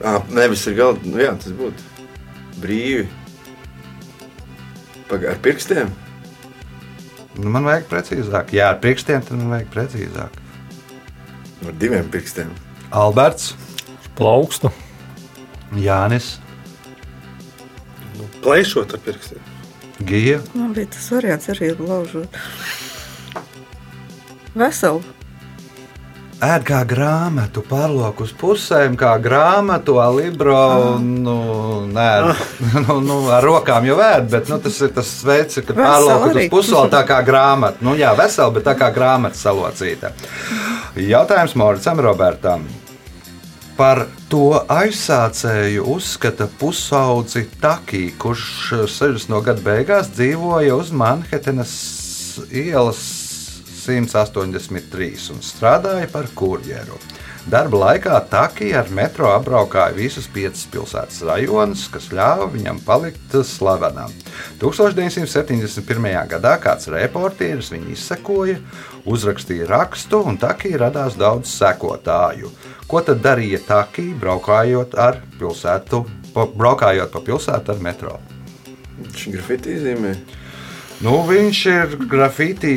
À, 0.01 0.23
nevis 0.33 0.65
ar 0.73 0.79
galdu. 0.81 1.13
Nu, 1.13 1.21
jā, 1.21 1.37
tas 1.45 1.53
būtu 1.61 1.93
brīvi. 2.65 3.05
Paga, 5.09 5.31
ar 5.35 5.41
pirkstiem? 5.45 5.91
Nu, 7.35 7.51
man 7.51 7.67
vajag 7.67 7.89
precīzāk. 7.91 8.55
Jā, 8.55 8.71
ar 8.73 8.79
pirkstiem 8.83 9.25
tad 9.27 9.37
man 9.41 9.51
vajag 9.57 9.73
precīzāk. 9.75 10.39
Ar 11.67 11.77
diviem 11.81 12.09
pirkstiem. 12.13 12.53
Alberts, 12.95 13.53
Plaukstu. 14.15 14.71
Jānis, 15.75 16.37
Nu, 18.15 18.29
plēšot 18.45 18.93
ar 18.95 19.01
pirkstiem. 19.03 19.43
Gija, 20.07 20.39
Man 20.55 20.73
bija 20.77 20.91
tas 20.95 21.09
variants 21.11 21.49
arī 21.51 21.73
laužot. 21.79 22.39
Veselu. 24.55 25.03
Ēd 26.45 26.65
kā 26.69 26.81
grāmatu, 26.89 27.63
pārlūk 27.67 28.21
uz 28.25 28.33
pusēm, 28.39 28.97
kā 29.01 29.15
grāmatu, 29.23 29.97
alibro. 30.03 30.99
Nu, 31.01 31.39
nē, 31.89 32.09
nu, 32.85 32.99
nu, 33.05 33.19
ar 33.35 33.45
rokām 33.45 33.89
jau 33.89 33.99
ēd, 34.05 34.29
bet 34.33 34.53
nu, 34.53 34.61
tas 34.63 34.79
ir 34.85 34.95
tas 34.97 35.11
veids, 35.27 35.61
kad 35.61 35.75
Veselu 35.75 35.89
pārlūk 35.89 36.29
uz 36.37 36.53
pusēm 36.53 36.93
tā 36.93 37.03
kā 37.09 37.21
grāmata. 37.27 37.85
Nu, 37.85 37.97
jā, 37.99 38.13
vesela, 38.19 38.53
bet 38.55 38.69
tā 38.69 38.77
kā 38.79 38.93
grāmata 38.95 39.41
salocīta. 39.41 40.15
Jautājums 41.01 41.57
Moricam 41.59 42.03
Robertam. 42.05 42.67
Par 43.75 44.05
to 44.31 44.53
aizsācēju 44.71 45.83
uzskata 45.97 46.47
pusaudzi 46.61 47.49
Takī, 47.59 48.05
kurš 48.23 48.47
60. 48.93 49.35
gada 49.43 49.65
beigās 49.65 50.13
dzīvoja 50.15 50.77
uz 50.79 50.93
Manhetenas 50.95 51.75
ielas 52.55 53.24
183 53.85 55.31
un 55.35 55.45
strādāja 55.45 56.09
par 56.13 56.31
kurjeru. 56.37 56.99
Darba 57.45 57.77
laikā 57.77 58.17
Taki 58.33 58.71
ar 58.73 58.87
metro 58.97 59.29
apbraukāja 59.29 59.93
visus 59.93 60.25
piecus 60.33 60.63
pilsētas 60.73 61.19
rajonus, 61.29 61.83
kas 61.93 62.07
ļāva 62.09 62.47
viņam 62.55 62.79
palikt 62.87 63.35
slavenam. 63.45 64.13
1971. 64.63 66.09
gadā 66.31 66.55
kāds 66.63 66.89
reportieris 66.95 67.69
viņu 67.75 67.93
izsekoja, 67.93 68.57
uzrakstīja 69.05 69.69
rakstu, 69.69 70.23
un 70.25 70.41
Taki 70.41 70.73
radās 70.81 71.19
daudz 71.21 71.53
sekotāju. 71.53 72.49
Ko 72.89 73.03
tad 73.05 73.21
darīja 73.21 73.61
Taki, 73.69 74.07
braukājot, 74.23 74.97
braukājot 76.57 77.13
pa 77.13 77.23
pilsētu 77.29 77.77
ar 77.77 77.85
metro? 77.85 78.17
Viņš 79.03 79.29
grafiti 79.37 79.77
zīmē. 79.85 80.15
Nu, 81.03 81.17
viņš 81.27 81.61
ir 81.73 81.95
grafitī 82.07 82.77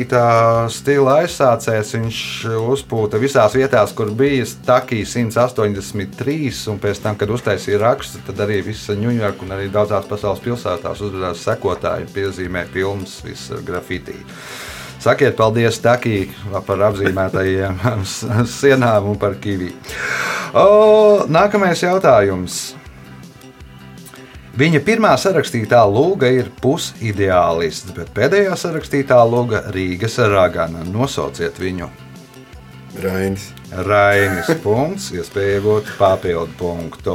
stila 0.74 1.18
aizsācējs. 1.22 1.92
Viņš 1.94 2.22
uzpūta 2.74 3.20
visās 3.22 3.54
vietās, 3.54 3.92
kur 3.94 4.10
bija 4.10 4.46
Stakī 4.48 5.04
183, 5.06 6.64
un 6.72 6.80
pēc 6.82 7.02
tam, 7.04 7.18
kad 7.20 7.30
uztaisīja 7.30 7.78
rakstu, 7.84 8.22
tad 8.26 8.42
arī 8.42 8.58
visa 8.66 8.96
Ņujorka 8.98 9.46
un 9.46 9.54
arī 9.54 9.68
daudzās 9.70 10.08
pasaules 10.10 10.42
pilsētās 10.42 11.04
uzrādījās 11.04 11.44
sekotāji, 11.46 12.10
piezīmē 12.16 12.66
filmas, 12.72 13.20
viss 13.24 13.52
ar 13.54 13.62
grafitī. 13.66 14.18
Sakiet, 14.98 15.36
paldies 15.38 15.78
Takī 15.78 16.24
par 16.66 16.82
apzīmētajiem 16.88 17.78
sienām 18.58 19.12
un 19.12 19.22
par 19.22 19.38
kivī. 19.38 19.70
O, 20.58 21.22
nākamais 21.30 21.86
jautājums. 21.86 22.58
Viņa 24.58 24.78
pirmā 24.82 25.12
sarakstītā 25.20 25.78
lūga 25.86 26.32
ir 26.34 26.48
pusideālists, 26.58 27.92
bet 27.94 28.08
pēdējā 28.16 28.56
sarakstītā 28.58 29.18
lūga 29.30 29.60
Rīgas 29.70 30.18
ragana. 30.32 30.82
Nosauciet 30.88 31.60
viņu. 31.62 31.86
Rainis. 33.04 33.52
Rainis 33.86 34.50
punkts, 34.64 35.12
iespēja 35.14 35.60
iegūt 35.60 35.92
papildu 36.00 36.58
punktu. 36.58 37.14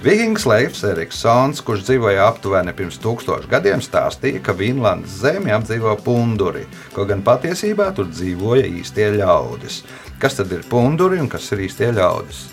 Vikings 0.00 0.48
Leifs 0.48 0.80
Eriksons, 0.86 1.60
kurš 1.66 1.84
dzīvoja 1.90 2.24
aptuveni 2.30 2.72
pirms 2.76 2.96
tūkstošiem 3.04 3.52
gadiem, 3.52 3.84
stāstīja, 3.84 4.40
ka 4.48 4.56
Vinlandes 4.56 5.20
zemi 5.26 5.52
apdzīvo 5.52 5.92
punduri, 6.06 6.64
kaut 6.96 7.12
gan 7.12 7.24
patiesībā 7.26 7.90
tur 7.96 8.08
dzīvoja 8.08 8.64
īstie 8.80 9.12
ļaudis. 9.18 9.82
Kas 10.22 10.40
tad 10.40 10.56
ir 10.56 10.64
punduri 10.72 11.20
un 11.20 11.28
kas 11.28 11.52
ir 11.52 11.66
īstie 11.68 11.92
ļaudis? 11.92 12.46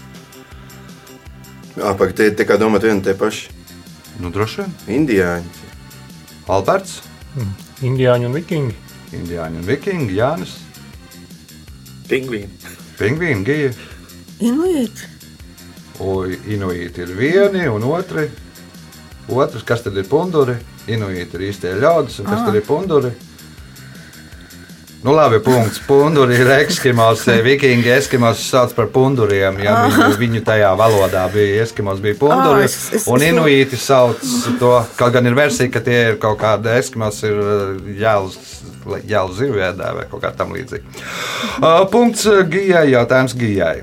Apakaļ 1.79 2.13
tie 2.17 2.29
tā 2.37 2.45
kā 2.45 2.59
domāt 2.61 2.85
vieni 2.85 3.01
tie 3.05 3.15
paši. 3.17 3.49
Nu, 4.21 4.29
droši 4.29 4.61
vien. 4.61 4.77
Indiāņi. 4.99 5.61
Alberts, 6.53 7.01
Indiāņi 7.83 8.27
un 8.27 8.35
vikingi. 8.37 8.75
Indiāņi 9.13 9.59
un 9.61 9.65
Vikingi, 9.67 10.15
Jānis, 10.17 10.53
Pingvīni. 12.09 12.71
Pingvīni, 12.99 13.45
Gija. 13.47 13.73
Inuit. 14.43 15.03
Un 16.03 16.33
inuīti 16.49 17.03
ir 17.05 17.13
vieni 17.17 17.67
un 17.69 17.85
otri. 17.87 18.27
Otrs, 19.33 19.63
kas 19.65 19.85
tad 19.85 19.97
ir 19.97 20.07
punduri? 20.09 20.55
Inuīti 20.91 21.37
ir 21.39 21.45
īstie 21.47 21.75
ļaudis, 21.79 22.19
un 22.21 22.27
kas 22.27 22.43
tad 22.47 22.57
ir 22.59 22.65
punduri? 22.67 23.13
Nu, 25.03 25.11
labi, 25.11 25.39
punkts. 25.43 25.81
Punduri 25.87 26.37
ir 26.39 26.47
eskimos. 26.61 27.25
Vikingi 27.43 27.89
eskimos 27.91 28.39
sauc 28.49 28.71
par 28.77 28.87
punduriem. 28.93 29.57
Ja 29.59 29.73
viņu, 29.83 30.05
viņu 30.21 30.41
tajā 30.47 30.69
valodā 30.79 31.25
bija 31.33 31.63
eskimos, 31.65 31.99
bija 32.03 32.15
punduri. 32.21 32.61
Ā, 32.63 32.69
es- 32.69 32.93
es- 32.93 33.07
un 33.11 33.19
es- 33.21 33.33
inuīti 33.33 33.75
sauc 33.77 34.21
to, 34.59 34.71
kaut 34.95 35.11
gan 35.13 35.27
ir 35.27 35.35
versija, 35.35 35.69
ka 35.71 35.79
tie 35.83 35.99
ir 36.13 36.15
kaut 36.23 36.39
kādi 36.39 36.71
eskimos, 36.79 37.19
ir 37.27 37.35
jāuz, 37.99 38.37
jāuz 39.07 39.35
zivjēdā 39.41 39.91
vai 39.95 40.05
kaut 40.11 40.21
kā 40.23 40.31
tam 40.37 40.53
līdzīga. 40.55 40.83
Uh, 41.59 41.83
Punkts 41.91 42.25
uh, 42.25 42.43
Gijai, 42.47 42.87
jautājums 42.95 43.35
Gijai. 43.35 43.81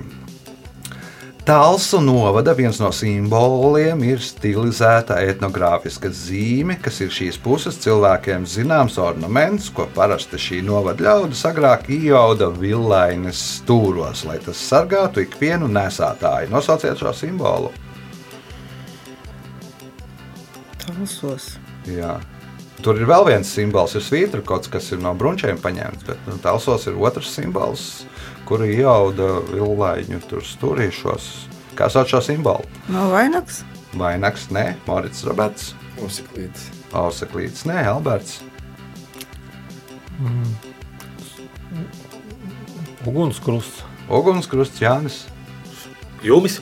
Talsu 1.50 1.98
novada 2.00 2.52
viens 2.54 2.78
no 2.78 2.92
simboliem 2.94 4.04
ir 4.06 4.20
stilizēta 4.22 5.16
etnogrāfiska 5.32 6.06
zīme, 6.14 6.76
kas 6.78 7.00
ir 7.02 7.10
šīs 7.10 7.40
puses 7.42 7.74
cilvēkiem 7.82 8.44
zināms 8.46 9.00
ornaments, 9.02 9.66
ko 9.74 9.88
parasti 9.96 10.38
šī 10.38 10.60
novada 10.62 11.02
ļaudis 11.08 11.42
agrāk 11.50 11.88
iejauda 11.90 12.52
villainas 12.54 13.40
stūros, 13.56 14.22
lai 14.30 14.38
tas 14.44 14.62
sargātu 14.62 15.24
ikvienu 15.24 15.66
nesātāju. 15.74 16.52
Nosauciet 16.54 17.02
šo 17.02 17.10
simbolu. 17.18 17.74
Talsos. 20.86 21.56
Jā. 21.98 22.20
Tur 22.78 23.02
ir 23.02 23.10
vēl 23.10 23.26
viens 23.26 23.50
simbols, 23.58 23.98
ir 23.98 24.46
kas, 24.46 24.70
kas 24.70 24.92
ir 24.94 25.02
no 25.02 25.18
brunčiem 25.18 25.58
paņemts, 25.58 26.06
bet 26.06 26.30
nu, 26.30 26.38
talsos 26.46 26.86
ir 26.86 26.94
otrs 26.94 27.34
simbols, 27.34 28.04
kuru 28.50 28.66
iejauda 28.66 29.28
villaiņu 29.52 30.18
tur 30.26 30.42
stūrīšos. 30.42 31.26
Kā 31.78 31.86
sauc 31.92 32.10
šo 32.10 32.18
simbolu? 32.24 32.66
Nav 32.90 33.12
vainags. 33.14 33.62
Vainags, 33.94 34.48
nē, 34.50 34.72
Morits 34.88 35.22
Roberts, 35.26 35.72
Usiklītis. 36.02 36.66
Auseklīts, 36.90 37.62
nē, 37.70 37.84
Alberts. 37.92 38.40
Ugunskrusts. 43.06 43.84
Ugunskrusts 44.10 44.82
Jānis. 44.82 45.22
Jūmis. 46.26 46.58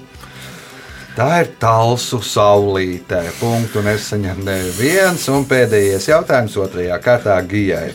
Tā 1.16 1.40
ir 1.42 1.48
talsu 1.59 2.20
saulītē. 2.22 3.24
Punktu 3.40 3.81
nesaņem 3.83 4.44
neviens. 4.46 5.24
Un 5.33 5.48
pēdējais 5.48 6.12
jautājums 6.12 6.55
otrajā 6.61 7.01
kārtā 7.03 7.40
Gijai. 7.48 7.88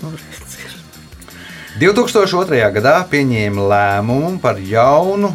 2002. 1.74 2.60
gadā 2.70 3.00
pieņēma 3.10 3.64
lēmumu 3.66 4.36
par 4.44 4.60
jaunu 4.62 5.32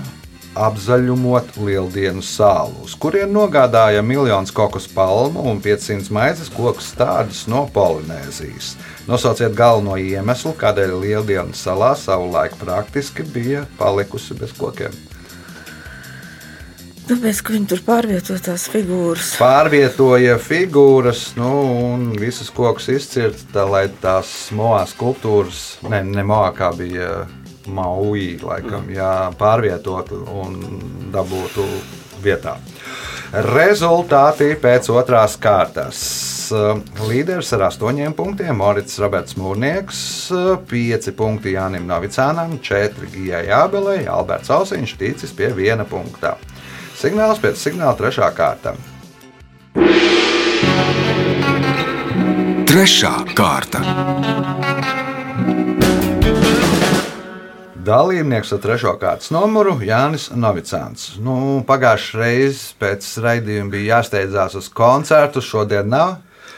apzaļumot 0.55 1.57
Lieldienu 1.59 2.23
salu, 2.23 2.85
uz 2.87 2.95
kurien 2.95 3.33
nogādāja 3.35 4.05
miljonus 4.07 4.55
kokus 4.55 4.87
palmu 4.87 5.43
un 5.51 5.59
500 5.65 6.15
maizes 6.15 6.53
koku 6.55 6.79
stādus 6.79 7.43
no 7.51 7.65
Polinēzijas. 7.75 8.77
Nosauciet 9.11 9.59
galveno 9.59 9.99
iemeslu, 9.99 10.55
kādēļ 10.63 10.95
Lieldienu 11.03 11.59
salā 11.59 11.97
savulaik 11.99 12.55
praktiski 12.63 13.27
bija 13.35 13.67
palikusi 13.81 14.39
bez 14.39 14.55
kokiem. 14.55 14.95
Tāpēc, 17.09 17.39
ka 17.41 17.55
viņi 17.55 17.69
tur 17.71 17.81
pārvietoja 17.87 18.43
tās 18.51 18.67
figūras. 18.69 19.31
Pārvietoja 19.41 20.35
figūras, 20.45 21.23
nu, 21.39 21.49
un 21.89 22.03
visas 22.21 22.51
kokus 22.53 22.91
izcirta, 22.93 23.47
tā, 23.55 23.65
lai 23.65 23.87
tās 24.03 24.33
moā 24.53 24.83
skulptūras, 24.91 25.63
ne, 25.89 26.03
ne 26.05 26.25
moā 26.29 26.51
kā 26.57 26.69
bija 26.77 27.23
mauī, 27.73 28.35
laikam, 28.45 28.91
jā, 28.93 29.13
pārvietotu 29.41 30.21
un 30.37 30.59
dabūtu 31.15 31.65
vietā. 32.25 32.59
Rezultāti 33.29 34.55
pēc 34.61 34.89
otrās 34.93 35.39
kārtas. 35.41 36.03
Līderis 37.09 37.51
ar 37.57 37.67
astoņiem 37.67 38.15
punktiem 38.17 38.57
Morits 38.57 39.01
Roberts 39.01 39.37
Mūrnieks, 39.37 39.99
pieci 40.69 41.13
punkti 41.17 41.53
Jānim 41.57 41.89
Novicānam, 41.89 42.57
četri 42.65 43.09
Gijai 43.13 43.47
Jābelei, 43.51 44.07
Alberts 44.09 44.53
Ausiņš 44.53 44.97
ticis 45.01 45.37
pie 45.37 45.53
viena 45.57 45.89
punktā. 45.89 46.37
Signāls 46.99 47.39
pēc 47.39 47.61
signāla 47.63 47.95
trešā 47.95 48.27
kārta. 48.35 48.73
Trešā 52.67 53.13
kārta. 53.39 53.85
Dalībnieks 57.87 58.51
ar 58.57 58.63
trešo 58.67 58.97
kārtas 58.99 59.31
numuru 59.31 59.77
Jānis 59.87 60.27
Novicāns. 60.35 61.13
Nu, 61.23 61.63
Pagājušajā 61.71 62.19
reizē 62.19 62.75
pēc 62.83 63.07
raidījuma 63.23 63.77
bija 63.77 63.95
jāsteidzās 63.95 64.59
uz 64.59 64.67
koncertu, 64.67 65.39
šodien 65.39 65.95
nav. 65.95 66.17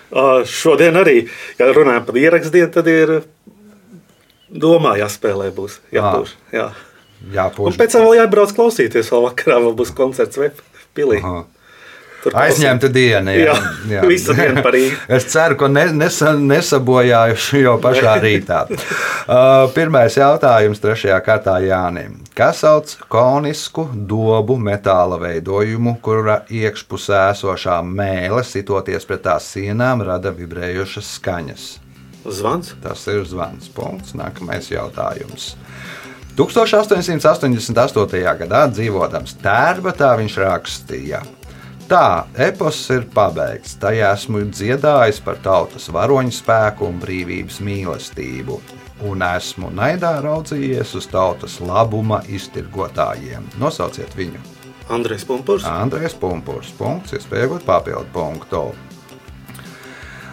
Uh, 0.08 0.40
šodien 0.48 0.96
arī, 1.04 1.26
ja 1.60 1.68
runājam 1.68 2.08
par 2.08 2.16
ierakstdienu, 2.16 2.72
tad 2.72 2.88
ir 2.88 3.18
domā 4.48 4.96
jāspēlē 5.04 5.52
būs. 5.52 5.82
Jāpūš, 5.92 6.38
jā. 6.56 6.70
Un 7.20 7.36
Jāpūš. 7.36 7.78
pēc 7.80 7.96
tam 7.96 8.06
vēl 8.08 8.20
jābrauc 8.22 8.52
klausīties, 8.56 9.10
vēl 9.12 9.26
vakarā 9.28 9.60
vēl 9.66 9.74
būs 9.78 9.94
koncerts 9.96 10.40
vai 10.40 10.52
pilī. 10.96 11.20
Aha. 11.20 11.46
Aizņemta 12.20 12.90
diena. 12.92 13.32
Jā, 13.32 13.54
visa 14.10 14.34
diena 14.36 14.60
par 14.64 14.74
Rīgu. 14.76 14.96
es 15.16 15.24
ceru, 15.32 15.56
ka 15.60 15.70
ne, 15.72 15.86
nesa, 15.96 16.34
nesabojājuši 16.36 17.62
jau 17.64 17.76
pašā 17.80 18.16
rītā. 18.20 18.60
Uh, 18.70 19.70
pirmais 19.76 20.16
jautājums 20.18 20.82
trešajā 20.82 21.16
kārtā 21.24 21.56
Jānim. 21.64 22.18
Kas 22.36 22.62
sauc 22.64 22.92
konisku 23.12 23.86
dobu 23.94 24.58
metāla 24.60 25.16
veidojumu, 25.22 25.96
kura 26.04 26.42
iekšpusē 26.52 27.30
esošā 27.32 27.80
mēlē, 27.86 28.44
sitoties 28.46 29.08
pret 29.08 29.24
tās 29.28 29.48
sienām, 29.54 30.04
rada 30.04 30.32
vibrējošas 30.36 31.14
skaņas? 31.16 31.70
Zvans. 32.28 32.74
Tas 32.84 33.06
ir 33.08 33.24
zvans. 33.24 33.70
Punkts. 33.72 34.12
Nākamais 34.18 34.68
jautājums. 34.72 35.54
1888. 36.40 38.22
gadā 38.40 38.62
dzīvodams 38.72 39.34
Tērbatā 39.42 40.14
viņš 40.16 40.36
rakstīja. 40.40 41.20
Tā, 41.90 42.24
epos 42.38 42.78
ir 42.94 43.02
pabeigts. 43.12 43.74
Tajā 43.82 44.12
esmu 44.14 44.46
dziedājis 44.48 45.18
par 45.26 45.40
tautas 45.44 45.90
varoņu 45.92 46.32
spēku 46.32 46.86
un 46.86 47.00
brīvības 47.02 47.58
mīlestību. 47.66 48.56
Un 49.10 49.24
esmu 49.26 49.72
naidā 49.74 50.14
raudzījies 50.24 50.94
uz 50.96 51.08
tautas 51.10 51.58
labuma 51.60 52.22
iztirgotājiem. 52.30 53.48
Nosauciet 53.60 54.14
viņu. 54.16 54.40
Andrēs 54.90 55.26
Pumpurs. 55.26 55.66
Andrēs 55.68 56.16
Punkts, 56.18 56.72
punkts, 56.78 57.12
iespējot 57.18 57.66
papildu 57.66 58.08
punktu. 58.14 58.62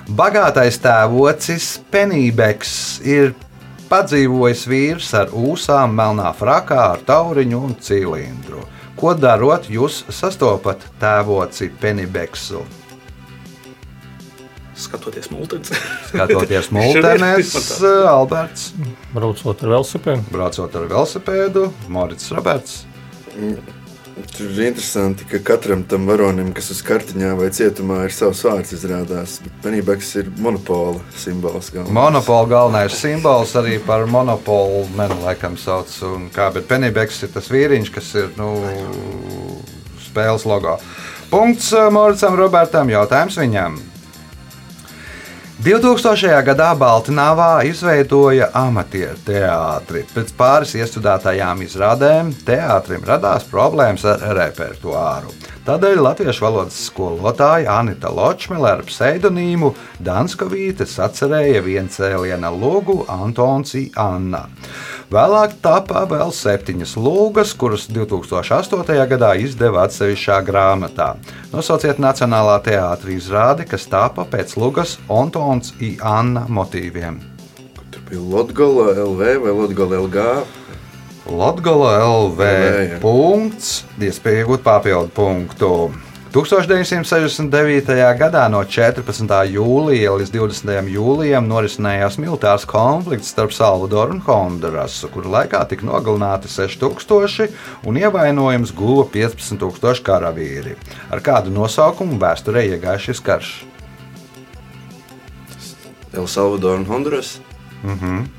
Bagātais 0.08 0.80
tēvocis 0.80 1.74
Penībeks 1.92 2.78
ir 3.04 3.34
padzīvojis 3.90 4.66
vīrs 4.70 5.12
ar 5.18 5.32
ūsām, 5.36 5.94
melnā 5.98 6.32
frakā, 6.38 6.80
ar 6.96 7.04
tauriņu 7.08 7.62
un 7.70 7.76
cilindru. 7.84 8.66
Ko 8.98 9.14
darot, 9.14 9.68
jūs 9.70 10.02
sastopat 10.10 10.84
tēvoci 11.02 11.70
Penībeksu? 11.82 12.64
Skatoties 14.78 15.32
multens. 15.34 15.72
Skatoties 16.12 16.70
mūtenēs, 16.76 17.54
Alberts, 18.10 18.70
Braucot 19.16 19.64
ar 19.66 19.74
velosipēdu. 19.74 20.28
braucot 20.34 20.78
ar 20.78 20.86
velosipēdu, 20.92 21.72
Morits 21.90 22.30
Roberts. 22.34 22.84
Tur 24.38 24.50
ir 24.50 24.68
interesanti, 24.68 25.26
ka 25.30 25.40
katram 25.46 25.84
tam 25.90 26.08
varonim, 26.10 26.50
kas 26.56 26.72
uz 26.74 26.80
kartiņā 26.86 27.36
vai 27.38 27.50
cietumā 27.54 28.00
ir 28.08 28.14
savs 28.16 28.42
vārds, 28.46 28.74
izrādās. 28.74 29.38
Penībeks 29.64 30.14
ir 30.22 30.32
monopola 30.42 31.02
simbols. 31.18 31.70
galvenais. 31.74 31.94
Monopola 31.94 32.48
galvenais 32.50 32.98
simbols 32.98 33.54
arī 33.60 33.78
par 33.86 34.06
monopolu 34.10 34.88
menu 34.98 35.20
laikam 35.24 35.58
sauc. 35.58 35.94
Kā, 36.34 36.50
bet 36.54 36.68
Penībeks 36.70 37.24
ir 37.24 37.34
tas 37.36 37.52
vīriņš, 37.54 37.94
kas 37.94 38.14
ir 38.16 38.32
nu, 38.38 38.50
spēles 40.08 40.46
logo. 40.50 40.80
Punkts 41.30 41.74
eh, 41.76 41.90
Moricam 41.92 42.36
Robertam. 42.40 42.90
Jautājums 42.90 43.38
viņam. 43.38 43.78
2000. 45.58 46.44
gadā 46.46 46.68
Baltnāvā 46.78 47.64
izveidoja 47.66 48.52
amatieru 48.54 49.18
teātri. 49.26 50.04
Pēc 50.14 50.30
pāris 50.38 50.76
iestudētajām 50.78 51.64
izrādēm 51.66 52.30
teātrim 52.46 53.02
radās 53.02 53.48
problēmas 53.50 54.06
ar 54.06 54.22
repertuāru. 54.38 55.34
Tādēļ 55.66 56.04
latviešu 56.06 56.46
valodas 56.46 56.78
skolotāja 56.86 57.74
Anita 57.80 58.14
Ločmele 58.14 58.70
ar 58.76 58.86
pseidonīmu 58.86 59.74
Danskovīte 59.98 60.86
sacerēja 60.86 61.66
viencēliena 61.66 62.54
lūgu 62.54 63.02
Antons. 63.10 63.74
Anna. 63.98 64.46
Vēlāk 65.08 65.54
tapā 65.64 66.02
vēl 66.04 66.34
septiņas 66.36 66.98
lūgas, 67.00 67.54
kuras 67.56 67.86
2008. 67.88 68.82
gadā 69.08 69.30
izdeva 69.40 69.86
atsevišķā 69.88 70.42
grāmatā. 70.44 71.14
Nosauciet 71.54 72.02
Nacionālā 72.04 72.58
teātris 72.66 73.22
izrādi, 73.22 73.64
kas 73.72 73.88
tapa 73.88 74.26
pēc 74.28 74.58
lūgas 74.60 74.98
Antons 75.08 75.72
I. 75.80 75.94
Anna 76.04 76.44
motīviem. 76.52 77.22
Tur 77.88 78.04
bija 78.10 78.26
Latvijas 78.34 79.00
LV 79.06 79.32
vai 79.46 79.56
Latvijas 79.62 79.96
LG. 80.02 80.28
Latvijas 81.40 82.04
LV. 82.12 82.52
Punkts, 83.00 83.72
iespēja 84.04 84.44
iegūt 84.44 84.68
papildu 84.68 85.16
punktu. 85.16 85.72
1969. 86.38 87.88
gadā 88.14 88.44
no 88.54 88.60
14. 88.62 89.32
jūlija 89.50 90.12
līdz 90.20 90.30
20. 90.36 90.90
jūlijam 90.94 91.48
norisinājās 91.50 92.20
militārs 92.22 92.68
konflikts 92.70 93.32
starp 93.34 93.56
Salvadoru 93.56 94.14
un 94.14 94.22
Hondurasu, 94.22 95.10
kura 95.10 95.32
laikā 95.34 95.64
tika 95.72 95.88
nogalināti 95.90 96.52
6000 96.54 97.50
un 97.90 97.98
ievainojums 97.98 98.76
guva 98.78 99.08
15,000 99.16 100.06
karavīri. 100.06 100.76
Ar 101.10 101.26
kādu 101.26 101.56
nosaukumu 101.58 102.20
vēsturē 102.22 102.68
iegāja 102.70 103.02
šis 103.08 103.24
karš? 103.26 103.52
El 106.14 106.30
Salvador 106.30 106.78
un 106.78 106.86
Honduras. 106.86 107.40
Mhm. 107.82 108.30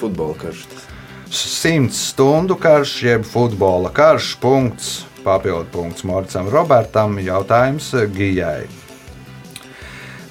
Futbola 0.00 0.40
karš. 0.40 0.64
tas. 0.72 0.88
100 1.28 1.92
stundu 1.92 2.56
karš, 2.56 3.02
jeb 3.02 3.28
futbola 3.28 3.92
karš. 3.92 4.38
Punkts, 4.40 5.02
papildu 5.24 5.66
punkts 5.72 6.04
Moricam 6.04 6.48
Robertam. 6.52 7.18
Jautājums 7.22 7.92
Gijai. 8.14 8.66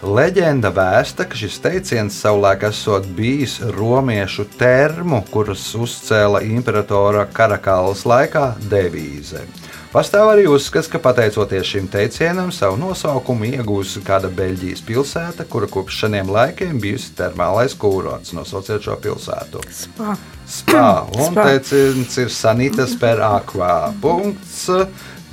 Leģenda 0.02 0.72
vēsta, 0.74 1.28
ka 1.30 1.38
šis 1.38 1.60
teiciens 1.62 2.16
savulaik 2.24 2.64
esot 2.72 3.06
bijis 3.14 3.60
romiešu 3.76 4.48
termu, 4.58 5.20
kuras 5.30 5.68
uzcēla 5.78 6.42
imperatora 6.48 7.28
Karakālas 7.30 8.02
laikā 8.10 8.48
devīze. 8.72 9.44
Pastāv 9.92 10.30
arī 10.32 10.46
uzskats, 10.48 10.88
ka 10.88 11.02
pateicoties 11.04 11.68
šim 11.68 11.88
teicienam, 11.92 12.48
savu 12.56 12.78
nosaukumu 12.80 13.50
iegūsi 13.50 14.00
kāda 14.08 14.30
Beļģijas 14.32 14.84
pilsēta, 14.88 15.44
kura 15.52 15.68
kopš 15.68 15.98
šiem 16.06 16.30
laikiem 16.32 16.78
bijusi 16.80 17.10
termālais 17.18 17.74
kūrots. 17.76 18.32
Nosauciet 18.32 18.86
šo 18.86 18.96
pilsētu. 19.04 19.60
Spā. 19.76 20.14
Spā. 20.48 20.84
Un 21.26 21.36
teiciens 21.36 22.16
ir 22.24 22.32
Sanitas 22.32 22.94
per 23.02 23.20
aquā. 23.20 23.92
Punkts. 24.00 24.70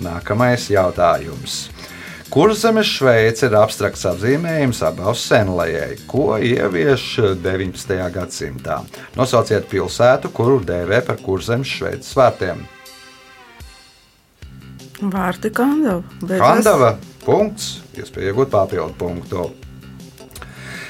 Nākamais 0.03 0.67
jautājums. 0.75 1.69
Kurzemes 2.29 2.91
Šveice 2.91 3.47
ir 3.47 3.55
abstrakts 3.61 4.03
apzīmējums 4.11 4.81
abās 4.89 5.23
senlējai, 5.31 6.01
ko 6.11 6.33
ievieš 6.35 7.05
19. 7.47 7.95
gadsimtā. 8.17 8.81
Nosauciet 9.15 9.71
pilsētu, 9.71 10.33
kuru 10.35 10.59
dēvē 10.67 10.99
par 11.07 11.23
kurzemes 11.23 11.71
Šveices 11.79 12.19
vārtiem. 12.19 12.67
Vārti 14.99 15.53
Kandava. 15.55 16.03
Beidzās. 16.21 16.43
Kandava. 16.43 16.93
Punkts. 17.23 17.79
Iespēja 17.99 18.33
iegūt 18.33 18.51
papildu 18.51 18.95
punktu. 18.99 19.49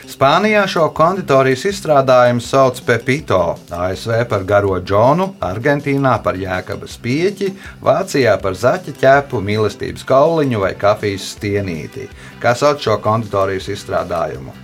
Spānijā 0.09 0.62
šo 0.66 0.87
konditorijas 0.97 1.66
izstrādājumu 1.68 2.40
sauc 2.42 2.81
Pepito, 2.83 3.59
ASV 3.71 4.25
par 4.31 4.42
garo 4.49 4.79
džonu, 4.81 5.29
Argentīnā 5.44 6.16
par 6.25 6.38
jēkabas 6.40 6.97
pieķi, 7.05 7.53
Vācijā 7.85 8.33
par 8.42 8.57
zaķa 8.59 8.94
ķepu, 8.99 9.42
mīlestības 9.44 10.07
kauliņu 10.09 10.62
vai 10.64 10.73
kafijas 10.81 11.29
stienīti. 11.37 12.09
Kā 12.42 12.55
sauc 12.59 12.81
šo 12.83 12.97
konditorijas 13.05 13.68
izstrādājumu? 13.77 14.57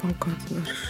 Kaut 0.00 0.16
kāds 0.24 0.50
garš. 0.50 0.82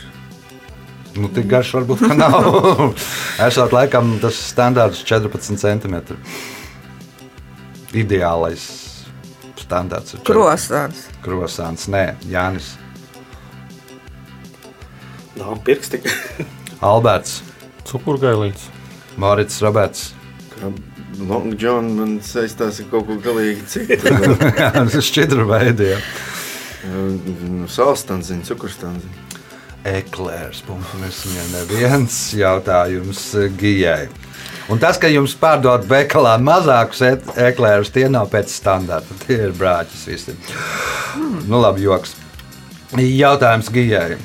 Nu, 1.18 1.26
tik 1.34 1.50
garš 1.50 1.74
varbūt 1.74 2.06
nav. 2.14 2.48
Esot 3.48 3.74
laikam 3.74 4.14
tas 4.22 4.38
standārts 4.54 5.02
14 5.04 5.58
centimetri. 5.58 6.16
Ideālais 7.96 8.64
standarts? 9.60 10.14
ir? 10.16 10.22
Krosāns. 10.26 11.06
Krosāns, 11.24 11.88
nē, 11.92 12.14
Jānis, 12.30 12.74
Nav 15.40 15.60
pirksti. 15.64 16.00
Alberts, 16.90 17.40
Cukurgailīts. 17.88 18.66
Morits, 19.16 19.60
Roberts. 19.64 20.10
Long 21.20 21.54
John 21.60 21.88
man 21.96 22.18
saistās 22.24 22.78
ar 22.80 22.88
kaut 22.92 23.06
ko 23.08 23.16
galīgi 23.24 23.64
citu. 23.68 24.12
Tas 24.76 24.96
šķidru 25.04 25.46
veidi. 25.48 25.90
jā. 25.94 25.98
Sālstanziņa, 27.72 28.46
cukurstanziņa. 28.48 29.26
Eklērs. 29.90 30.60
Punkts. 30.68 31.24
Viņam 31.26 31.50
neviens 31.56 32.18
jautājums 32.36 33.22
Gijai. 33.60 34.08
Un 34.70 34.78
tas, 34.78 34.98
ka 35.02 35.08
jums 35.10 35.32
pārdod 35.34 35.82
veikalā 35.90 36.36
mazākus 36.38 37.00
e- 37.02 37.16
eklērus, 37.48 37.90
tie 37.90 38.06
nav 38.06 38.28
pēc 38.30 38.52
standarta. 38.54 39.16
Tie 39.24 39.38
ir 39.48 39.54
brāķis 39.58 40.04
visi. 40.06 40.34
Nu, 41.50 41.58
labi, 41.58 41.82
joks. 41.88 42.14
Jautājums 42.94 43.70
Gijai. 43.74 44.18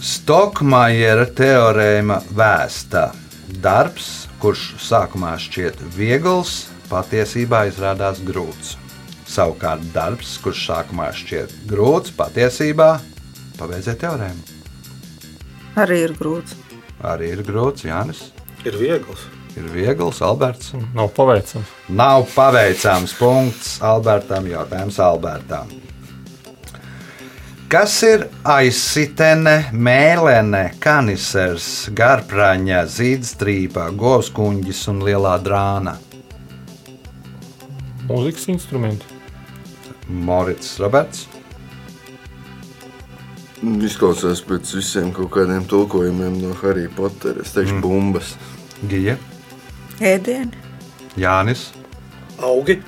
Stokmajera 0.00 1.26
teorēma 1.36 2.22
vēsta. 2.32 3.10
Darbs, 3.60 4.28
kurš 4.40 4.70
sākumā 4.84 5.34
šķiet 5.40 5.82
viegls, 5.96 6.68
patiesībā 6.88 7.66
izrādās 7.68 8.22
grūts. 8.24 8.76
Savukārt 9.28 9.84
darbs, 9.92 10.38
kurš 10.40 10.62
sākumā 10.70 11.10
šķiet 11.16 11.52
grūts, 11.68 12.14
patiesībā 12.16 12.94
pabeidziet 13.60 14.00
teorēmu. 14.00 14.56
Arī 15.84 16.00
ir 16.06 16.16
grūts. 16.16 16.56
Arī 17.06 17.32
ir 17.36 17.44
grūts, 17.46 17.86
Jānis. 17.86 18.28
Ir 18.66 18.74
viegls. 18.78 19.26
Ir 19.58 19.68
viegls, 19.70 20.18
Alberts. 20.22 20.72
Nav 20.94 21.12
paveicams. 21.14 21.70
Nav 21.88 22.26
paveicams 22.34 23.14
punkts 23.18 23.76
Albertam. 23.82 24.46
Jautājums 24.50 24.98
Albertam. 25.02 25.70
Kas 27.68 27.98
ir 28.06 28.22
aizsitene, 28.48 29.68
mēlene, 29.76 30.70
kanisers, 30.80 31.90
garpraņa, 31.92 32.80
zīdstrīpa, 32.88 33.90
govskuņģis 34.00 34.80
un 34.94 35.02
lielā 35.04 35.34
drāna? 35.44 35.98
Mūzikas 38.08 38.48
instrumenti. 38.54 39.04
Morits 40.08 40.78
Roberts. 40.80 41.26
Izklausās 43.58 44.38
pēc 44.46 44.70
visiem 44.76 45.08
kaut 45.14 45.32
kādiem 45.34 45.64
tulkojumiem 45.66 46.36
no 46.44 46.52
Harry 46.60 46.86
Pottera. 46.94 47.42
Es 47.42 47.56
teikšu, 47.56 47.78
mm. 47.78 47.82
bumbas. 47.82 48.36
Gija, 48.86 49.16
Ēdieni. 49.98 50.54
Jānis. 51.18 51.72
Augi. 52.38 52.78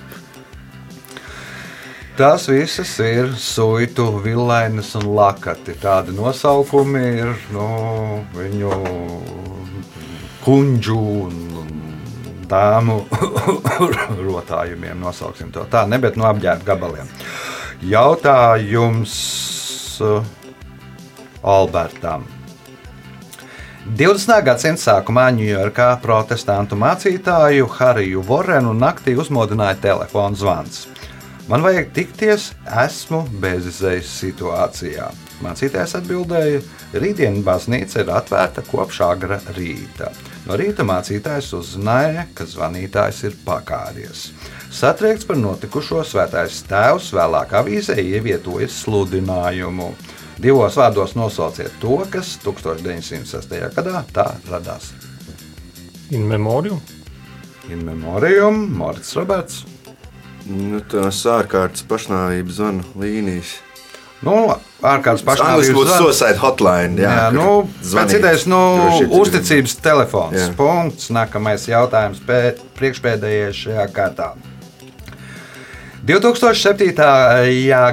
Tās 2.14 2.46
visas 2.46 2.92
ir 3.02 3.32
suitu, 3.34 4.06
vilainas 4.22 4.92
un 5.00 5.08
lakati. 5.16 5.74
Tādi 5.80 6.14
nosaukumi 6.14 7.02
ir 7.18 7.34
nu, 7.50 7.66
viņu 8.36 8.70
kuģu 10.44 10.98
un 11.26 11.38
dāmu 12.50 13.00
rotājumiem. 14.28 15.00
Nosauksim 15.02 15.50
to 15.54 15.66
tā, 15.72 15.82
ne 15.90 15.98
bet 15.98 16.20
no 16.20 16.30
apģērba 16.30 16.68
gabaliem. 16.74 17.10
Jautājums 17.90 19.16
uh, 20.04 20.20
Albertam. 21.42 22.26
20. 23.96 24.42
gadsimta 24.44 24.82
sākumā 24.82 25.30
Ņujorkā 25.34 25.88
protestantu 26.02 26.76
mācītāju 26.78 27.68
Hariju 27.78 28.22
Vorenu 28.28 28.74
naktī 28.76 29.16
uzmodināja 29.18 29.78
telefona 29.80 30.36
zvans. 30.36 30.84
Man 31.50 31.64
vajag 31.64 31.88
tikties, 31.96 32.50
esmu 32.84 33.24
bezizējas 33.42 34.10
situācijā. 34.20 35.08
Mācītājs 35.42 35.96
atbildēja, 35.98 36.60
rītdienas 36.92 37.42
baznīca 37.42 38.04
ir 38.04 38.12
atvērta 38.14 38.62
kopš 38.68 39.00
agra 39.08 39.40
rīta. 39.56 40.12
No 40.44 40.60
rīta 40.60 40.84
mācītājs 40.86 41.50
uzzināja, 41.56 42.28
ka 42.36 42.44
zvanītājs 42.46 43.24
ir 43.26 43.40
pakāries. 43.46 44.28
Satriekts 44.70 45.26
par 45.26 45.40
notikušo 45.40 46.04
svētais 46.06 46.60
tēvs 46.68 47.10
vēlāk 47.16 47.56
avīzē 47.58 47.96
ievietoja 47.98 48.68
sludinājumu. 48.70 49.90
Divos 50.40 50.76
vārdos 50.80 51.12
nosauciet 51.18 51.74
to, 51.82 51.98
kas 52.08 52.38
1906. 52.40 53.50
gadā 53.76 54.00
tā 54.14 54.24
radās. 54.48 54.94
In 56.16 56.24
memoriam. 56.28 56.80
In 57.68 57.82
memoriam, 57.84 58.62
Mārcis 58.80 59.18
Roberts. 59.18 59.64
Nu, 60.48 60.80
tās 60.90 61.20
ārkārtas 61.28 61.84
pašnāvības 61.86 62.56
zvanu 62.56 62.86
līnijas. 62.98 63.58
Nu, 64.24 64.34
ārkārtas 64.80 65.26
pašnāvības 65.28 65.76
būtu 65.76 65.98
suicide 66.06 66.40
hotline. 66.40 66.96
Jā, 67.04 67.12
Jā, 67.18 67.26
nu, 67.36 67.68
pēc 67.84 68.16
idejas, 68.16 68.46
nu, 68.48 68.62
uzticības 69.20 69.76
telefons. 69.84 70.40
Jā. 70.40 70.48
Punkts. 70.56 71.12
Nākamais 71.12 71.68
jautājums 71.68 72.24
pēc 72.24 72.64
priekšpēdējais 72.80 73.60
šajā 73.66 73.86
kārtā. 73.92 74.32
2007. 76.00 76.94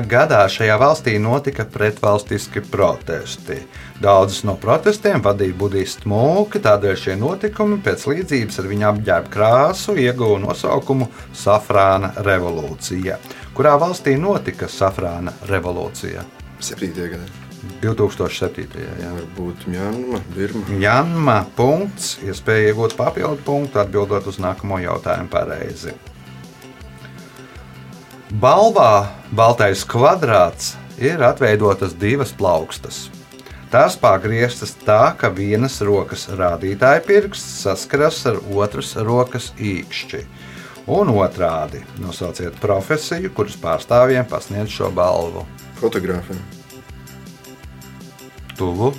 gadā 0.07 0.45
šajā 0.47 0.77
valstī 0.79 1.17
notika 1.19 1.65
pretvalstiski 1.67 2.61
protesti. 2.71 3.57
Daudzas 3.99 4.45
no 4.47 4.55
protestiem 4.55 5.19
vadīja 5.25 5.57
budistu 5.59 6.07
mūki, 6.07 6.61
tādēļ 6.63 6.95
šie 6.95 7.17
notikumi 7.19 7.81
pēc 7.83 8.07
līdzības 8.07 8.61
ar 8.61 8.71
viņa 8.71 8.87
apģērba 8.93 9.33
krāsu 9.33 9.97
ieguva 9.99 10.39
nosaukumu 10.45 11.09
Safrāna 11.35 12.13
revolūcija. 12.23 13.19
Kurā 13.57 13.75
valstī 13.81 14.15
notika 14.15 14.71
Safrāna 14.71 15.35
revolūcija? 15.51 16.23
7. 16.63 16.95
gadā. 16.95 17.27
2007. 17.83 18.67
Jā. 19.03 19.15
Varbūt 19.17 19.67
Mjanma, 19.67 20.21
Birma. 20.31 20.77
Janma 20.79 21.41
punkts, 21.57 22.21
iespēja 22.23 22.71
iegūt 22.71 22.95
papildu 22.95 23.43
punktu, 23.43 23.81
atbildot 23.83 24.31
uz 24.31 24.39
nākamo 24.39 24.79
jautājumu 24.79 25.33
pareizi. 25.33 25.97
Balvā 28.27 29.07
baltais 29.31 29.85
kvadrāts 29.87 30.73
ir 30.99 31.21
atveidotas 31.23 31.93
divas 31.95 32.33
plaukstas. 32.35 33.05
Tās 33.71 33.95
pagrieztas 33.95 34.73
tā, 34.83 35.13
ka 35.15 35.29
vienas 35.31 35.77
rokas 35.79 36.25
rādītāja 36.35 37.05
pirksts 37.07 37.61
saskaras 37.63 38.19
ar 38.27 38.41
otras 38.51 38.91
rokas 38.99 39.53
īkšķi. 39.55 40.25
Un 40.91 41.13
otrādi 41.15 41.85
nosauciet 42.03 42.59
profesiju, 42.59 43.31
kuras 43.31 43.55
pārstāvjiem 43.63 44.27
pasniedz 44.27 44.75
šo 44.75 44.91
balvu. 44.91 45.45
Fotogrāfiem, 45.79 46.43
Tuvu, 48.59 48.91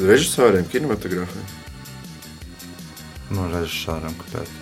režisoriem, 0.00 0.64
kinematogrāfiem. 0.72 1.48
nu, 3.36 3.48
režisoram, 3.52 4.16
kāpēc? 4.24 4.60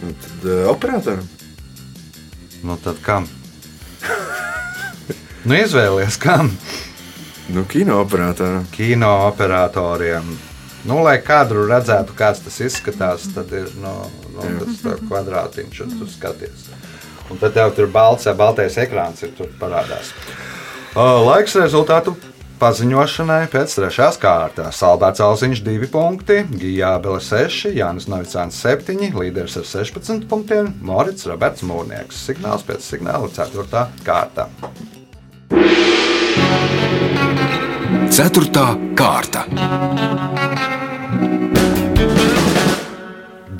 Nu, 0.00 0.12
tad 0.12 0.48
uh, 0.48 0.64
operatoram. 0.72 1.39
Nu, 2.62 2.76
tad 2.84 3.00
kam? 3.02 3.28
nu, 5.48 5.56
izvēlies, 5.56 6.18
kam? 6.20 6.52
Nu, 7.48 7.64
kino 7.64 8.00
operatoram. 8.02 8.66
Kino 8.74 9.10
operatoriem. 9.26 10.28
Nu, 10.84 11.00
lai 11.04 11.18
kadru 11.24 11.66
redzētu, 11.68 12.14
kāds 12.16 12.40
tas 12.44 12.56
izskatās, 12.64 13.26
tad 13.34 13.52
ir 13.52 13.68
no, 13.82 13.94
no 14.34 14.52
tas 14.60 15.00
kvadrātiņš, 15.08 15.80
un 15.84 15.96
tu 15.98 16.08
skaties. 16.08 16.68
Un 17.30 17.40
tad 17.40 17.54
tev 17.56 17.74
tur 17.76 17.90
balts, 17.92 18.28
baltais 18.36 18.78
ekrāns 18.80 19.20
ir 19.24 19.34
tur 19.36 19.50
parādās. 19.60 20.14
Ā, 20.96 21.04
Laiks 21.26 21.54
rezultātu 21.60 22.16
paziņošanai 22.60 23.46
pēc 23.52 23.72
trešās 23.78 24.18
kārtas. 24.20 24.82
Alberts 24.84 25.22
Alziņš 25.24 25.62
2 25.64 25.88
punkti, 25.92 26.42
Gijābele 26.60 27.20
6, 27.24 27.70
Jānis 27.76 28.08
Novicāns 28.10 28.58
7, 28.60 29.00
līderis 29.16 29.56
ar 29.60 29.66
16 29.68 30.26
punktiem, 30.28 30.68
Morits 30.84 31.26
Roberts 31.30 31.64
Mūrnieks. 31.64 32.20
Signāls 32.28 32.64
pēc 32.68 32.84
signāla 32.84 33.30
4. 33.32 33.86
kārta. 34.04 34.48
Ceturtā 38.12 38.66
kārta. 38.98 39.46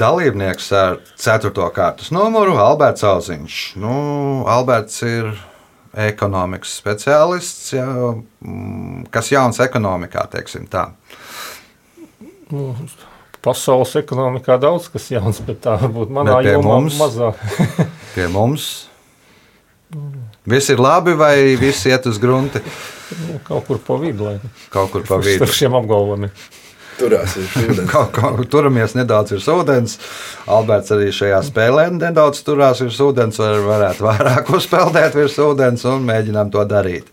Dalībnieks 0.01 0.73
ar 0.77 1.01
4. 1.21 1.53
kārtas 1.77 2.13
numuru 2.13 2.57
Alberts 2.61 3.05
Alziņš. 3.05 3.63
Nu, 3.81 3.95
Alberts 4.49 5.03
ir 5.05 5.33
ekonomikas 5.97 6.77
speciālists, 6.81 7.73
jā, 7.75 7.87
mm, 8.45 9.07
kas 9.11 9.31
jauns 9.33 9.59
ekonomikā, 9.65 10.27
teiksim 10.31 10.69
tā. 10.71 10.91
Nu, 12.51 12.75
pasaules 13.43 13.95
ekonomikā 13.99 14.59
daudz 14.61 14.89
kas 14.93 15.09
jauns, 15.11 15.41
bet 15.47 15.63
tā 15.65 15.77
varbūt 15.81 16.13
manā 16.15 16.39
pie 16.43 16.55
jomā 16.55 16.77
mums? 16.77 16.99
mazāk. 17.01 17.43
Pie 18.15 18.27
mums 18.31 18.69
viss 20.51 20.71
ir 20.71 20.79
labi 20.83 21.13
vai 21.19 21.57
viss 21.59 21.87
iet 21.87 22.07
uz 22.07 22.19
grunti 22.23 22.61
Nu, 23.11 23.41
Kaut 23.43 23.65
kur 23.67 23.79
pa 23.83 23.97
vidu, 23.99 24.29
kaut 24.71 24.93
kur 24.93 25.03
pa 25.03 25.17
starp 25.23 25.27
vidu. 25.27 25.47
šiem 25.51 25.75
apgalvojumiem. 25.75 26.31
Turās 27.01 27.37
ir 27.41 27.47
ūdens. 27.65 27.87
Kaut 27.91 28.11
kā 28.17 28.31
turamies 28.53 28.95
nedaudz 28.99 29.33
virs 29.35 29.49
ūdens. 29.51 29.97
Alberts 30.51 30.93
arī 30.95 31.09
šajā 31.17 31.41
spēlē 31.49 31.87
nedaudz 31.97 32.43
turās 32.45 32.83
virs 32.85 33.01
ūdens, 33.05 33.41
var, 33.41 33.63
varētu 33.65 34.05
vairāk 34.05 34.53
uzpeldēt 34.59 35.17
virs 35.17 35.39
ūdens 35.41 35.87
un 35.89 36.05
mēģinām 36.09 36.53
to 36.53 36.67
darīt. 36.69 37.09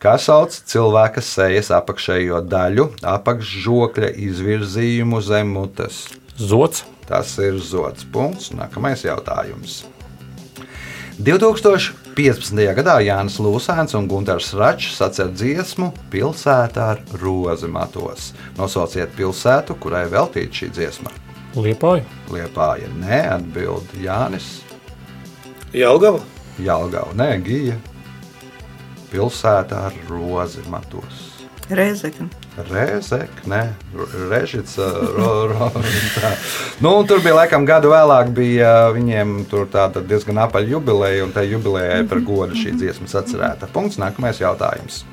Kā 0.00 0.14
sauc 0.16 0.54
cilvēka 0.72 1.20
sejas 1.20 1.68
apakšējo 1.76 2.40
daļu, 2.48 2.86
apakšžokļa 3.04 4.14
izvirzījumu 4.30 5.20
zem 5.20 5.52
mutes? 5.58 6.06
Zots. 6.40 6.86
Tas 7.10 7.34
ir 7.42 7.58
zots 7.58 8.06
punkts. 8.06 8.52
Nākamais 8.54 9.02
jautājums. 9.02 9.82
2015. 12.20 12.74
gadā 12.76 12.98
Jānis 13.00 13.38
Lūsēns 13.40 13.94
un 13.96 14.04
Gunārs 14.10 14.50
Račs 14.58 14.98
sacēla 14.98 15.32
dziesmu 15.32 15.86
Pilsētā 16.12 16.88
ar 16.92 16.98
rozi 17.22 17.70
matos. 17.70 18.26
Nosauciet 18.58 19.14
pilsētu, 19.16 19.78
kurai 19.80 20.02
veltīta 20.12 20.58
šī 20.58 20.68
dziesma. 20.76 21.14
Liepāju. 21.56 22.04
Liepāja 22.28 22.90
neatbild 22.98 23.94
Jānis, 24.04 24.58
Jelgava. 25.72 26.20
Jālgava, 26.60 27.14
nē, 27.16 27.30
Gija. 27.46 27.78
Pilsētā 29.14 29.86
ar 29.88 29.98
rozi 30.10 30.66
matos. 30.68 31.24
Reizekne. 31.72 32.28
Rēzekne, 32.58 33.60
Režģīts. 34.30 34.74
Nu, 36.82 36.92
tur 37.06 37.22
bija 37.22 37.36
laikam 37.38 37.64
gadu 37.68 37.92
vēlāk, 37.92 38.32
bija 38.34 38.90
viņiem 38.94 39.44
diezgan 40.10 40.42
apaļa 40.46 40.74
jubileja, 40.74 41.24
un 41.28 41.32
tai 41.36 41.46
jubilejai 41.52 42.02
par 42.10 42.20
godu 42.26 42.58
šī 42.58 42.74
dziesma 42.80 43.06
atcerēta. 43.22 43.70
Punkts, 43.70 44.00
nākamais 44.02 44.42
jautājums. 44.42 45.04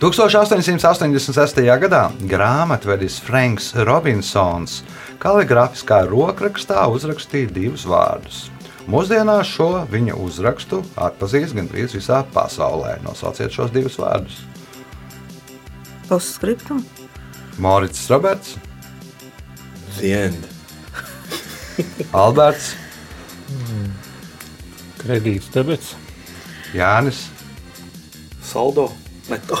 1886. 0.00 1.60
gadā 1.82 2.06
grāmatvedis 2.24 3.18
Franks 3.20 3.74
Robinsons 3.76 4.80
kaligrāfiskā 5.20 6.06
rokrakstā 6.08 6.86
uzrakstīja 6.88 7.52
divus 7.52 7.84
vārdus. 7.84 8.46
Mūsdienās 8.90 9.50
šo 9.52 9.84
viņa 9.92 10.16
uzrakstu 10.16 10.80
atpazīst 10.96 11.52
gandrīz 11.54 11.92
visā 11.94 12.22
pasaulē. 12.32 12.96
Nosauciet 13.04 13.52
šos 13.52 13.70
divus 13.76 14.00
vārdus. 14.00 14.40
Postscriptum. 16.10 16.84
Morits 17.56 18.10
Roberts, 18.10 18.56
The 20.00 20.12
end. 20.12 20.46
Alberts, 22.12 22.74
Kredīts 24.98 25.46
debets. 25.54 25.94
Jānis. 26.74 27.28
Saldo. 28.42 28.90
Neto. 29.28 29.56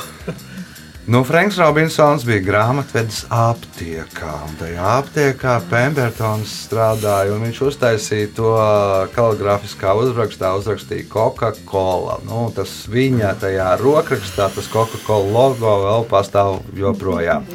Nu, 1.06 1.24
Franks 1.24 1.56
Robinsons 1.56 2.26
bija 2.28 2.42
grāmatvedis 2.44 3.22
aptiekā. 3.32 4.34
Tajā 4.60 4.90
aptiekā 4.98 5.54
Pembertons 5.70 6.52
strādāja. 6.66 7.32
un 7.34 7.46
Viņš 7.48 7.60
uztaisīja 7.70 8.28
to 8.36 8.52
kaligrāfiskā 9.16 9.94
uzrakstā, 9.96 10.52
uzrakstīja 10.60 11.08
Coca-Cola. 11.10 12.20
Nu, 12.28 12.50
tas 12.54 12.84
viņa 12.92 13.32
tajā 13.40 13.70
rokrakstā, 13.80 14.50
tas 14.54 14.68
Coca-Cola 14.70 15.32
logo 15.32 15.76
vēl 15.86 16.08
pastāv 16.12 16.60
joprojām. 16.76 17.48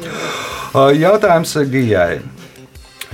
Jautājums 0.74 1.56
Gijai. 1.70 2.35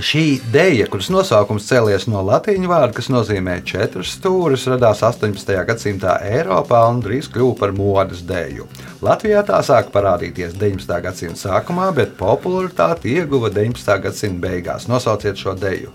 Šī 0.01 0.39
dēļa, 0.49 0.87
kuras 0.89 1.11
nosaukums 1.13 1.67
cēlies 1.69 2.07
no 2.09 2.23
latīņu 2.25 2.69
vārda, 2.71 2.95
kas 2.97 3.11
nozīmē 3.13 3.59
četras 3.61 4.15
stūres, 4.15 4.65
radās 4.71 5.03
18. 5.05 5.53
gadsimtā 5.67 6.15
Eiropā 6.25 6.79
un 6.89 7.03
drīz 7.03 7.29
kļuva 7.29 7.59
par 7.59 7.75
modes 7.77 8.23
dēļu. 8.25 8.65
Latvijā 9.05 9.43
tā 9.45 9.61
sāka 9.61 9.93
parādīties 9.93 10.57
19. 10.57 10.97
gadsimta 11.05 11.43
sākumā, 11.43 11.91
bet 11.93 12.17
popularitāti 12.17 13.13
ieguva 13.19 13.53
19. 13.53 13.99
gadsimta 14.07 14.47
beigās. 14.47 14.89
Nosauciet 14.89 15.37
šo 15.37 15.53
dēļu. 15.61 15.93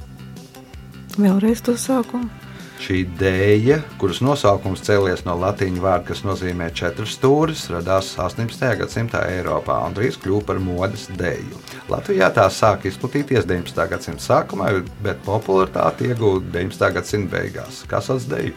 Vēlreiz 1.19 1.67
to 1.67 1.75
sākumu. 1.75 2.31
Šī 2.79 3.01
dēļa, 3.19 3.81
kuras 3.99 4.21
nosaukums 4.23 4.85
cēlies 4.87 5.25
no 5.27 5.35
latīņu 5.41 5.83
vārda, 5.83 6.07
kas 6.13 6.21
nozīmē 6.23 6.69
četras 6.79 7.17
stūres, 7.19 7.65
radās 7.73 8.13
18. 8.23 8.69
gadsimtā 8.79 9.25
Eiropā 9.33 9.81
un 9.89 9.97
drīz 9.97 10.15
kļuva 10.23 10.45
par 10.47 10.61
modes 10.63 11.09
dēļu. 11.19 11.59
Latvijā 11.91 12.31
tā 12.37 12.47
sāka 12.55 12.87
izplatīties 12.91 13.49
19. 13.51 13.89
gadsimta 13.91 14.23
sākumā, 14.23 14.71
bet 15.03 15.19
popularitāti 15.27 16.13
ieguva 16.13 16.39
19. 16.55 16.93
gadsimta 17.01 17.35
beigās. 17.35 17.83
Kas 17.91 18.13
sauc 18.13 18.23
dēļu? 18.31 18.55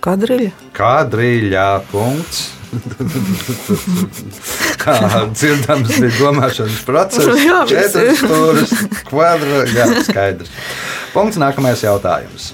Kadriļa. 0.00 0.50
Kadrīļā 0.76 1.68
punkts. 1.90 2.40
Kā 4.80 4.94
dzirdams, 5.34 5.90
bija 5.98 6.12
domāšanas 6.16 6.84
process. 6.86 7.42
Jā, 7.44 7.64
viss 7.68 7.74
ir. 7.74 7.90
Četras 7.90 8.22
stūres, 8.22 8.70
kvadra, 9.10 9.58
jā, 9.74 9.86
skaidrs. 10.06 10.52
Punkts 11.10 11.40
nākamais 11.42 11.80
jautājums. 11.82 12.52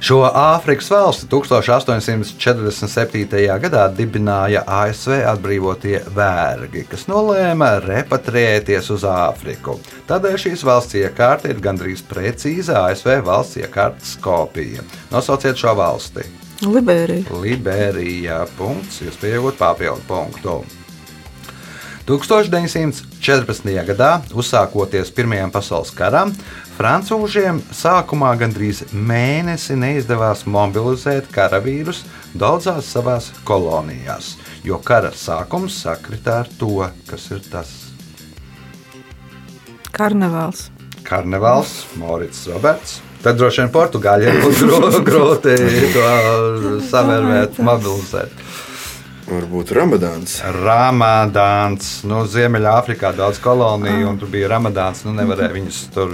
Šo 0.00 0.22
Āfrikas 0.24 0.86
valsti 0.92 1.26
1847. 1.32 3.26
gadā 3.60 3.82
dibināja 3.96 4.62
ASV 4.64 5.18
atbrīvotie 5.32 5.98
vergi, 6.16 6.84
kas 6.88 7.06
nolēma 7.10 7.80
repatriēties 7.84 8.88
uz 8.94 9.04
Āfriku. 9.08 9.76
Tādēļ 10.08 10.36
šīs 10.46 10.64
valsts 10.68 10.96
iekārta 11.00 11.50
ir 11.52 11.60
gandrīz 11.64 12.00
precīza 12.08 12.86
ASV 12.86 13.20
valsts 13.26 13.60
iekārtas 13.60 14.16
kopija. 14.24 14.80
Nosauciet 15.12 15.56
šo 15.60 15.74
valsti. 15.76 16.24
Liberija. 16.64 17.24
Liberija. 17.42 18.46
Punkts, 18.56 19.02
jūs 19.04 19.16
pieaugat 19.20 19.60
papildu 19.60 20.04
punktu. 20.08 20.60
1914. 22.06 23.66
gadā, 23.88 24.10
uzsākoties 24.30 25.10
Pirmajam 25.10 25.50
pasaules 25.50 25.90
karam, 25.90 26.30
Francūžiem 26.76 27.58
sākumā 27.74 28.30
gandrīz 28.38 28.84
mēnesi 28.92 29.74
neizdevās 29.80 30.44
mobilizēt 30.46 31.26
karavīrus 31.34 32.04
daudzās 32.36 32.92
savās 32.92 33.32
kolonijās, 33.48 34.36
jo 34.62 34.78
kara 34.84 35.10
sākums 35.16 35.80
sakritā 35.82 36.42
ar 36.44 36.52
to, 36.60 36.84
kas 37.10 37.26
ir 37.34 37.42
tas 37.50 37.72
Karnevāls. 39.96 40.68
karnevāls, 41.02 41.86
Morits 41.96 42.46
Roberts. 42.52 43.00
Tad 43.24 43.40
droši 43.40 43.64
vien 43.64 43.72
Portugāļiem 43.74 44.42
būs 44.44 45.00
grūti 45.08 45.56
to 45.96 46.06
savērvēt, 46.86 47.58
mobilizēt. 47.64 48.44
Varbūt 49.26 49.72
Ramadāns. 49.74 50.36
Ramadāns. 50.54 51.86
Nu, 52.06 52.20
Ziemeļāfrikā 52.30 53.10
daudz 53.16 53.40
koloniju, 53.42 54.06
un 54.12 54.18
tur 54.20 54.30
bija 54.30 54.52
Ramadāns. 54.52 55.00
Nu, 55.02 55.14
nevarēja 55.18 55.54
viņus 55.56 55.78
tur, 55.94 56.12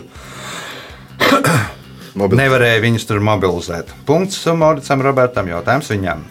nevarēja 2.17 2.79
viņus 2.81 3.05
tur 3.11 3.21
mobilizēt. 3.21 3.93
Punkts 4.09 4.41
Moricam 4.57 5.05
Robertam. 5.05 5.51
Jautājums 5.53 5.93
viņam. 5.93 6.23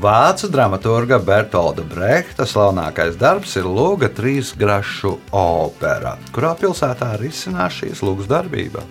Vācu 0.00 0.48
dramaturga 0.48 1.18
Bertolda 1.18 1.82
Brehta 1.84 2.46
slavenākais 2.48 3.18
darbs 3.20 3.56
ir 3.58 3.66
Lūga 3.66 4.08
trīs 4.14 4.52
grašu 4.56 5.16
opera, 5.34 6.14
kurā 6.32 6.54
pilsētā 6.56 7.08
arī 7.16 7.28
izcinās 7.32 7.74
šīs 7.82 8.00
lūgas 8.06 8.30
darbība. 8.30 8.84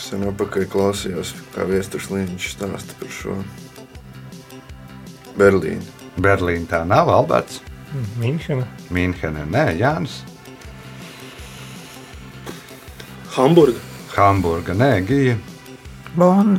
Sen 0.00 0.24
apakaļ 0.32 0.66
klausījos, 0.72 1.34
kā 1.52 1.68
Viestures 1.68 2.08
Līņš 2.14 2.50
stāsta 2.56 2.96
par 2.98 3.12
šo 3.12 3.36
Berlīnu. 5.36 5.84
Berlīna 6.22 6.66
tā 6.70 6.84
nav 6.88 7.10
Alberts, 7.12 7.60
Minhena. 8.20 8.66
Mīnhene, 8.92 9.44
nē, 9.48 9.66
Jānis, 9.80 10.20
Hamburga. 13.36 13.82
Hamburga, 14.16 14.72
nē, 14.72 14.90
Gija. 15.06 15.36
Bona. 16.16 16.56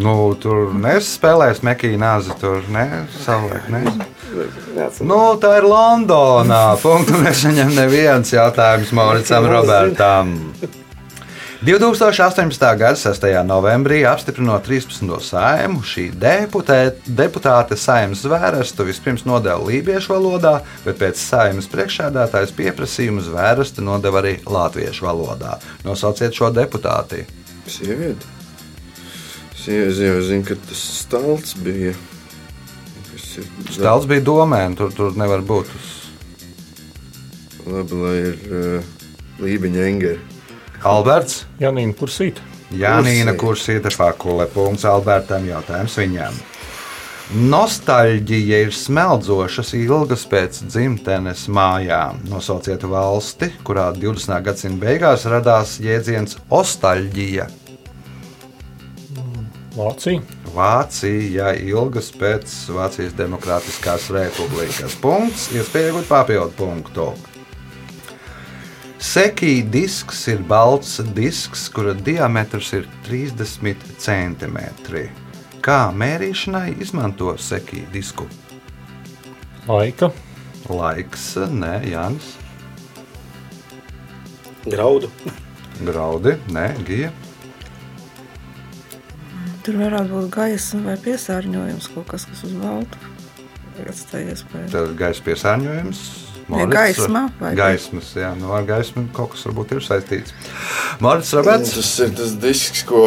Nu, 0.00 0.14
tur 0.42 0.72
nespēlēs 0.74 1.60
Mekija 1.62 1.98
nāzi, 2.00 2.34
tur 2.40 2.64
ne, 2.72 3.04
savulaik, 3.20 3.68
ne. 3.70 3.82
Neatceros. 4.74 5.04
Nu, 5.06 5.18
tā 5.38 5.52
ir 5.60 5.68
Londonā. 5.70 6.62
Punktu 6.82 7.20
nesaņem 7.22 7.76
neviens 7.76 8.32
jautājums 8.34 8.90
Mauricam 8.96 9.46
Robertam. 9.46 10.32
2018. 11.64 12.76
gada 12.76 12.96
6. 12.96 13.22
novembrī 13.44 14.02
apstiprinot 14.04 14.66
13. 14.68 15.08
saimu, 15.24 15.80
šī 15.80 16.10
deputē, 16.12 16.92
deputāte 17.08 17.78
saimnes 17.80 18.20
zvērestu 18.20 18.84
vispirms 18.84 19.24
nodeva 19.24 19.64
lībiešu 19.64 20.12
valodā, 20.12 20.58
bet 20.84 20.98
pēc 21.00 21.16
saimas 21.16 21.64
priekšsēdētājas 21.72 22.52
pieprasījuma 22.58 23.24
zvērestu 23.24 23.80
nodeva 23.86 24.20
arī 24.20 24.34
latviešu 24.44 25.06
valodā. 25.06 25.54
Nosauciet 25.88 26.36
šo 26.36 26.52
deputāti. 26.52 27.22
Sieviete. 27.64 28.28
Sieviete 29.56 30.10
jau 30.10 30.20
zina, 30.28 30.44
ka 30.50 30.58
tas 30.68 30.84
stalts 30.98 31.56
bija. 31.64 31.96
Stāsts 33.72 34.10
bija 34.12 34.26
domēns, 34.28 34.76
tur, 34.82 34.92
tur 34.92 35.16
nevar 35.16 35.40
būt. 35.40 35.72
Labi, 37.64 38.04
lai 38.04 38.14
ir 38.20 38.46
uh, 38.52 38.94
Lībiņa 39.40 39.88
Engere. 39.88 40.33
Alberts. 40.84 41.44
Janīna 41.60 41.96
Kursīta. 41.96 42.44
Janīna 42.74 43.34
Kursīta 43.40 43.92
Fakule. 43.94 44.46
Punkts 44.52 44.84
Albertam. 44.88 45.46
Jautājums 45.48 45.96
viņam. 46.00 46.36
Nostalģija 47.34 48.58
ir 48.66 48.74
smeldzošas 48.76 49.72
ilgas 49.78 50.26
pēc 50.28 50.60
dzimtenes 50.68 51.46
mājām. 51.48 52.20
Nosauciet 52.28 52.84
valsti, 52.84 53.48
kurā 53.64 53.88
20. 53.96 54.42
gadsimta 54.44 54.84
beigās 54.84 55.24
radās 55.32 55.78
jēdziens 55.80 56.36
ostalģija. 56.52 57.48
Vācija. 59.74 60.20
Vācija 60.54 61.54
ilgas 61.64 62.12
pēc 62.14 62.52
Vācijas 62.76 63.16
Demokrātiskās 63.18 64.10
republikas. 64.14 64.94
Punkts, 65.02 65.48
iespēja 65.56 65.94
iegūt 65.94 66.12
papildu 66.12 66.52
punktu. 66.60 67.08
Sekī 69.02 69.62
disks 69.66 70.26
ir 70.30 70.42
balts 70.48 71.00
disks, 71.16 71.66
kura 71.68 71.94
diametrs 71.94 72.72
ir 72.78 72.86
30 73.08 73.82
cm. 73.98 74.58
Kā 75.64 75.80
mērīšanai 75.96 76.76
izmanto 76.82 77.34
sekī 77.40 77.84
disku? 77.92 78.28
Laika. 79.68 80.10
Laiks, 80.68 81.34
nē, 81.52 81.74
Jānis. 81.90 82.34
Graudu. 84.64 85.10
Graudi, 85.84 86.36
nē, 86.52 86.68
Gija. 86.88 87.10
Tur 89.64 89.80
varētu 89.80 90.12
būt 90.12 90.30
gaisa 90.32 90.78
vai 90.84 90.94
piesārņojums, 91.00 91.88
kaut 91.94 92.10
kas, 92.12 92.28
kas 92.28 92.44
uz 92.44 92.52
baltu 92.60 93.12
iespēju. 93.80 94.68
Tad 94.72 94.94
gaisa 94.98 95.24
piesārņojums. 95.24 96.04
Morits, 96.48 96.72
gaisma 96.74 97.22
vai- 97.40 97.54
gaismas, 97.56 98.10
jā, 98.14 98.28
nu 98.36 98.50
ar 98.52 98.66
gaismu 98.68 99.06
kaut 99.16 99.30
kas 99.32 99.44
varbūt 99.48 99.72
ir 99.72 99.80
saistīts. 99.80 100.34
Morits 101.00 101.32
Rabets. 101.32 101.72
Tas 101.74 101.92
ir 102.04 102.10
tas 102.18 102.34
disks, 102.42 102.82
ko 102.84 103.06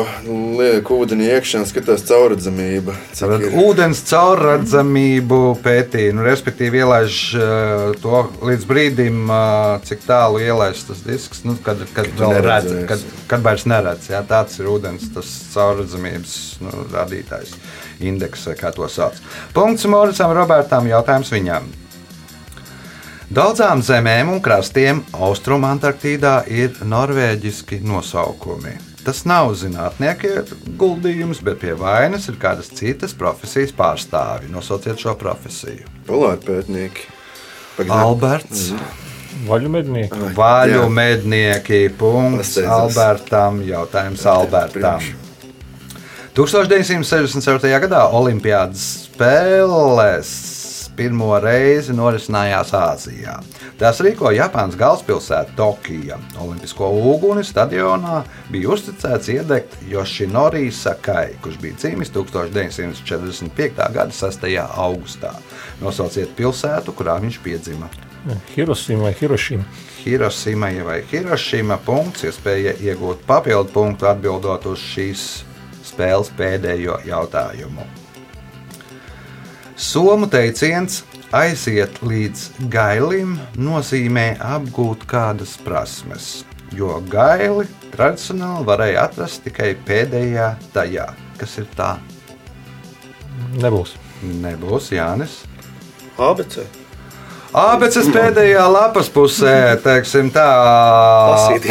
liek 0.57 0.89
ūdenī 0.89 1.27
iekšā 1.35 1.59
un 1.61 1.67
skatās 1.69 2.01
caurredzamība. 2.09 2.95
Cik 3.13 3.29
Tad 3.29 3.45
ir- 3.45 3.57
ūdens 3.61 4.01
caurredzamību 4.09 5.39
pētīja, 5.63 6.15
nu, 6.17 6.25
respektīvi, 6.25 6.81
ielaiž 6.83 7.19
uh, 7.37 7.95
to 8.01 8.23
līdz 8.41 8.65
brīdim, 8.69 9.23
uh, 9.29 9.77
cik 9.85 10.01
tālu 10.07 10.41
ielaiž 10.43 10.83
tas 10.89 11.01
disks, 11.05 11.43
nu, 11.45 11.57
kad, 11.63 11.77
kad, 11.93 12.09
tu 12.17 12.23
vēl 12.25 12.41
redz, 12.45 12.73
kad, 12.89 13.05
kad 13.31 13.45
vairs 13.45 13.67
neredz. 13.69 14.09
Jā, 14.11 14.23
tāds 14.27 14.57
ir 14.59 14.69
ūdens 14.73 15.11
tas 15.13 15.29
caurredzamības 15.53 16.37
nu, 16.65 16.73
rādītājs, 16.93 17.53
indeks, 18.01 18.47
kā 18.59 18.73
to 18.75 18.87
sauc. 18.89 19.19
Punkts 19.53 19.85
Moricam 19.85 20.33
Robertam, 20.35 20.87
jautājums 20.89 21.31
viņam. 21.33 21.69
Daudzām 23.27 23.81
zemēm 23.83 24.29
un 24.31 24.37
krastiem 24.39 25.01
Austrumantarktīdā 25.11 26.45
ir 26.47 26.77
norvēģiski 26.87 27.81
nosaukumi. 27.83 28.71
Tas 29.03 29.25
nav 29.27 29.49
zinātnieku 29.59 30.29
ieguldījums, 30.31 31.41
bet 31.43 31.59
pie 31.59 31.73
vainas 31.75 32.29
ir 32.31 32.37
kādas 32.39 32.71
citas 32.71 33.11
profesijas 33.19 33.75
pārstāvi. 33.75 34.47
Nosauciet 34.51 35.03
šo 35.03 35.17
profesiju. 35.19 35.83
Polāri 36.07 36.39
pētnieki. 36.47 37.09
Pagaidām. 37.75 38.05
Alberts, 38.05 38.69
Vaļu 39.47 39.69
mednieki. 39.75 40.17
Ai, 40.17 40.33
Vaļu 40.39 40.79
jā. 40.79 40.89
mednieki, 40.95 41.81
punkts. 41.99 42.55
Albertam, 42.63 43.59
jautājums 43.67 44.23
Albertam. 44.23 45.03
priekš. 45.03 45.15
1967. 46.37 47.75
gadā 47.83 48.05
Olimpiādas 48.15 48.87
spēles 49.09 50.31
pirmo 50.97 51.29
reizi 51.41 51.93
norisinājās 51.95 52.73
Āzijā. 52.77 53.37
Tās 53.77 54.01
rīkoja 54.03 54.47
Japānas 54.47 54.77
galvaspilsēta 54.79 55.53
Tokija. 55.57 56.17
Olimpisko 56.41 56.89
uguni 57.13 57.43
stadionā 57.45 58.23
bija 58.51 58.73
uzticēts 58.73 59.29
iedegt 59.35 59.77
Yoshinori 59.91 60.65
Sakai, 60.73 61.37
kurš 61.43 61.59
bija 61.61 61.77
dzimis 61.77 62.11
1945. 62.15 63.83
gada 63.93 64.09
6. 64.11 64.47
augustā. 64.65 65.35
Nosauciet 65.81 66.33
pilsētu, 66.37 66.95
kurā 66.97 67.19
viņš 67.21 67.41
piedzima. 67.45 67.89
Hirosima 68.55 69.07
vai 69.07 69.13
Hirošima. 69.19 69.63
Hirosima 70.03 70.71
vai 70.87 70.97
Hirošima 71.11 71.77
punkts, 71.85 72.25
iespēja 72.27 72.73
iegūt 72.81 73.23
papildu 73.29 73.71
punktu 73.75 74.09
atbildot 74.09 74.65
uz 74.73 74.81
šīs 74.95 75.29
spēles 75.87 76.33
pēdējo 76.37 76.99
jautājumu. 77.07 77.85
Somu 79.77 80.25
teiciens 80.25 81.03
aiziet 81.37 81.99
līdz 82.01 82.47
gailim 82.73 83.35
nozīmē 83.61 84.39
apgūt 84.41 85.03
kādas 85.05 85.51
prasmes, 85.61 86.41
jo 86.73 86.95
gaili 87.11 87.67
tradicionāli 87.91 88.65
varēja 88.65 89.03
atrast 89.05 89.43
tikai 89.45 89.75
pēdējā 89.85 90.47
tajā, 90.73 91.05
kas 91.37 91.53
ir 91.61 91.67
tā. 91.77 91.91
Nebūs. 93.61 93.91
Nebūs 94.41 94.87
Jānis. 94.95 95.43
ABC. 96.17 96.63
Ābeces 97.53 98.09
pēdējā 98.09 98.63
lapas 98.73 99.11
pusē, 99.13 99.77
teiksim, 99.83 100.31
tā 100.33 100.47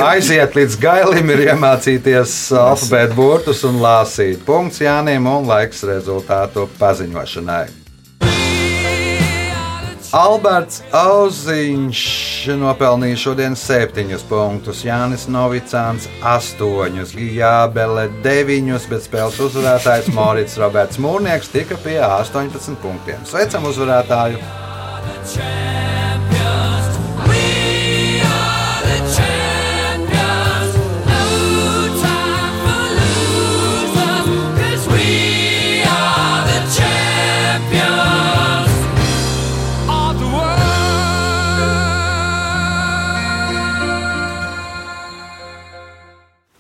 aiziet 0.06 0.54
līdz 0.54 0.78
gailim, 0.78 1.34
ir 1.34 1.42
iemācīties 1.48 2.36
alfabētu 2.54 3.18
burtus 3.18 3.64
un 3.66 3.82
lasīt. 3.82 4.46
Punkts 4.46 4.78
Jānim 4.86 5.26
un 5.26 5.50
laiks 5.50 5.82
rezultātu 5.90 6.68
paziņošanai. 6.78 7.85
Alberts 10.16 10.80
Auziņš 10.96 12.02
nopelnīja 12.56 13.18
šodien 13.20 13.56
septiņus 13.58 14.24
punktus, 14.30 14.80
Jānis 14.86 15.26
Novicāns 15.28 16.08
astoņus, 16.24 17.12
Jābele 17.36 18.06
deviņus, 18.24 18.88
bet 18.92 19.04
spēles 19.04 19.40
uzvarētājs 19.48 20.08
Morits 20.16 20.56
Roberts 20.62 21.02
Mūrnieks 21.02 21.52
tika 21.52 21.76
pie 21.84 21.98
18 22.00 22.80
punktiem. 22.80 23.26
Sveicam 23.28 23.68
uzvarētāju! 23.68 24.40
champions. 25.26 25.85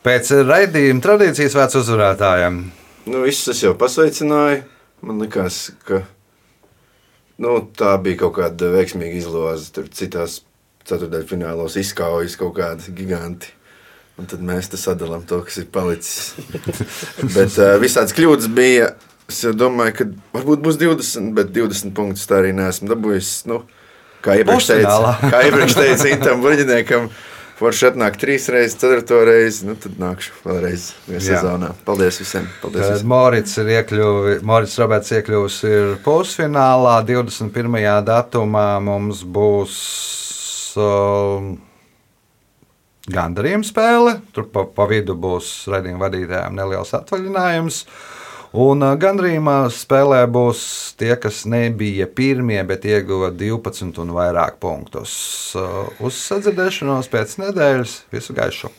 Pēc 0.06 0.28
raidījuma 0.46 1.02
tradīcijas 1.02 1.56
vērts 1.58 1.80
uzvarētājiem. 1.80 2.58
Nu, 3.10 3.22
visus 3.24 3.50
es 3.56 3.62
jau 3.64 3.72
pasveicināju. 3.78 4.60
Man 5.06 5.18
liekas, 5.18 5.56
ka 5.86 6.04
nu, 7.42 7.56
tā 7.74 7.96
bija 8.04 8.20
kaut 8.20 8.36
kāda 8.38 8.70
veiksmīga 8.70 9.18
izloze. 9.18 9.72
Tur 9.74 9.88
citās 9.90 10.40
ceturdaļfinālos 10.86 11.74
izkaujas 11.82 12.38
kaut 12.38 12.54
kādi 12.60 12.94
giganti. 12.94 13.50
Un 14.16 14.30
tad 14.30 14.46
mēs 14.46 14.70
sadalām 14.78 15.26
to, 15.28 15.42
kas 15.44 15.58
ir 15.60 15.66
palicis. 15.74 16.36
bet 17.36 17.58
uh, 17.58 17.74
visādas 17.82 18.14
kļūdas 18.16 18.48
bija. 18.54 18.92
Es 19.26 19.42
domāju, 19.58 19.96
ka 19.98 20.06
varbūt 20.38 20.62
būs 20.62 20.78
20, 20.78 21.32
bet 21.34 21.50
20 21.50 21.96
punktus 21.98 22.28
tā 22.30 22.38
arī 22.44 22.54
neesmu 22.54 22.92
dabūjis. 22.94 23.40
Nu, 23.50 23.64
kā 24.22 24.38
iepriekš 24.38 24.70
teicu, 24.70 25.14
kā 25.34 25.40
iepriekš 25.48 25.80
teicu 25.80 26.12
Intam 26.14 26.46
Buļģiniekam, 26.46 27.10
forši 27.56 27.90
atnāk 27.90 28.18
trīs 28.20 28.48
reizes, 28.52 28.76
ceturto 28.80 29.22
reizi, 29.26 29.66
nu 29.68 29.76
tad 29.80 29.96
nākšu 30.00 30.34
vēlreiz 30.44 30.88
sezonā. 31.08 31.72
Paldies 31.86 32.20
visiem! 32.20 32.48
Paldies 32.62 32.90
visiem. 32.90 33.10
Morits 33.12 33.56
ir 33.62 33.70
iekļuvis, 33.78 34.42
Morits 34.46 34.76
Roberts 34.82 35.14
iekļuvis 35.16 35.60
ir 35.70 35.94
pusfinālā. 36.04 36.98
21. 37.08 37.78
datumā 38.06 38.66
mums 38.84 39.22
būs 39.24 39.78
um, 40.80 41.54
gandarījuma 43.12 43.66
spēle. 43.66 44.18
Tur 44.36 44.50
pa, 44.52 44.66
pa 44.68 44.88
vidu 44.90 45.16
būs 45.18 45.54
raidījuma 45.72 46.06
vadītājiem 46.06 46.60
neliels 46.60 46.92
atvaļinājums. 46.98 47.82
Un 48.56 48.80
gandrījumā 48.96 49.66
spēlē 49.68 50.22
būs 50.32 50.60
tie, 50.96 51.12
kas 51.20 51.42
nebija 51.44 52.06
pirmie, 52.08 52.56
bet 52.64 52.88
ieguva 52.88 53.28
12 53.28 54.00
un 54.00 54.14
vairāk 54.16 54.56
punktus. 54.64 55.12
Uz 56.00 56.24
sadzirdēšanos 56.24 57.12
pēc 57.12 57.36
nedēļas 57.44 57.98
visu 58.16 58.40
gaišu! 58.40 58.72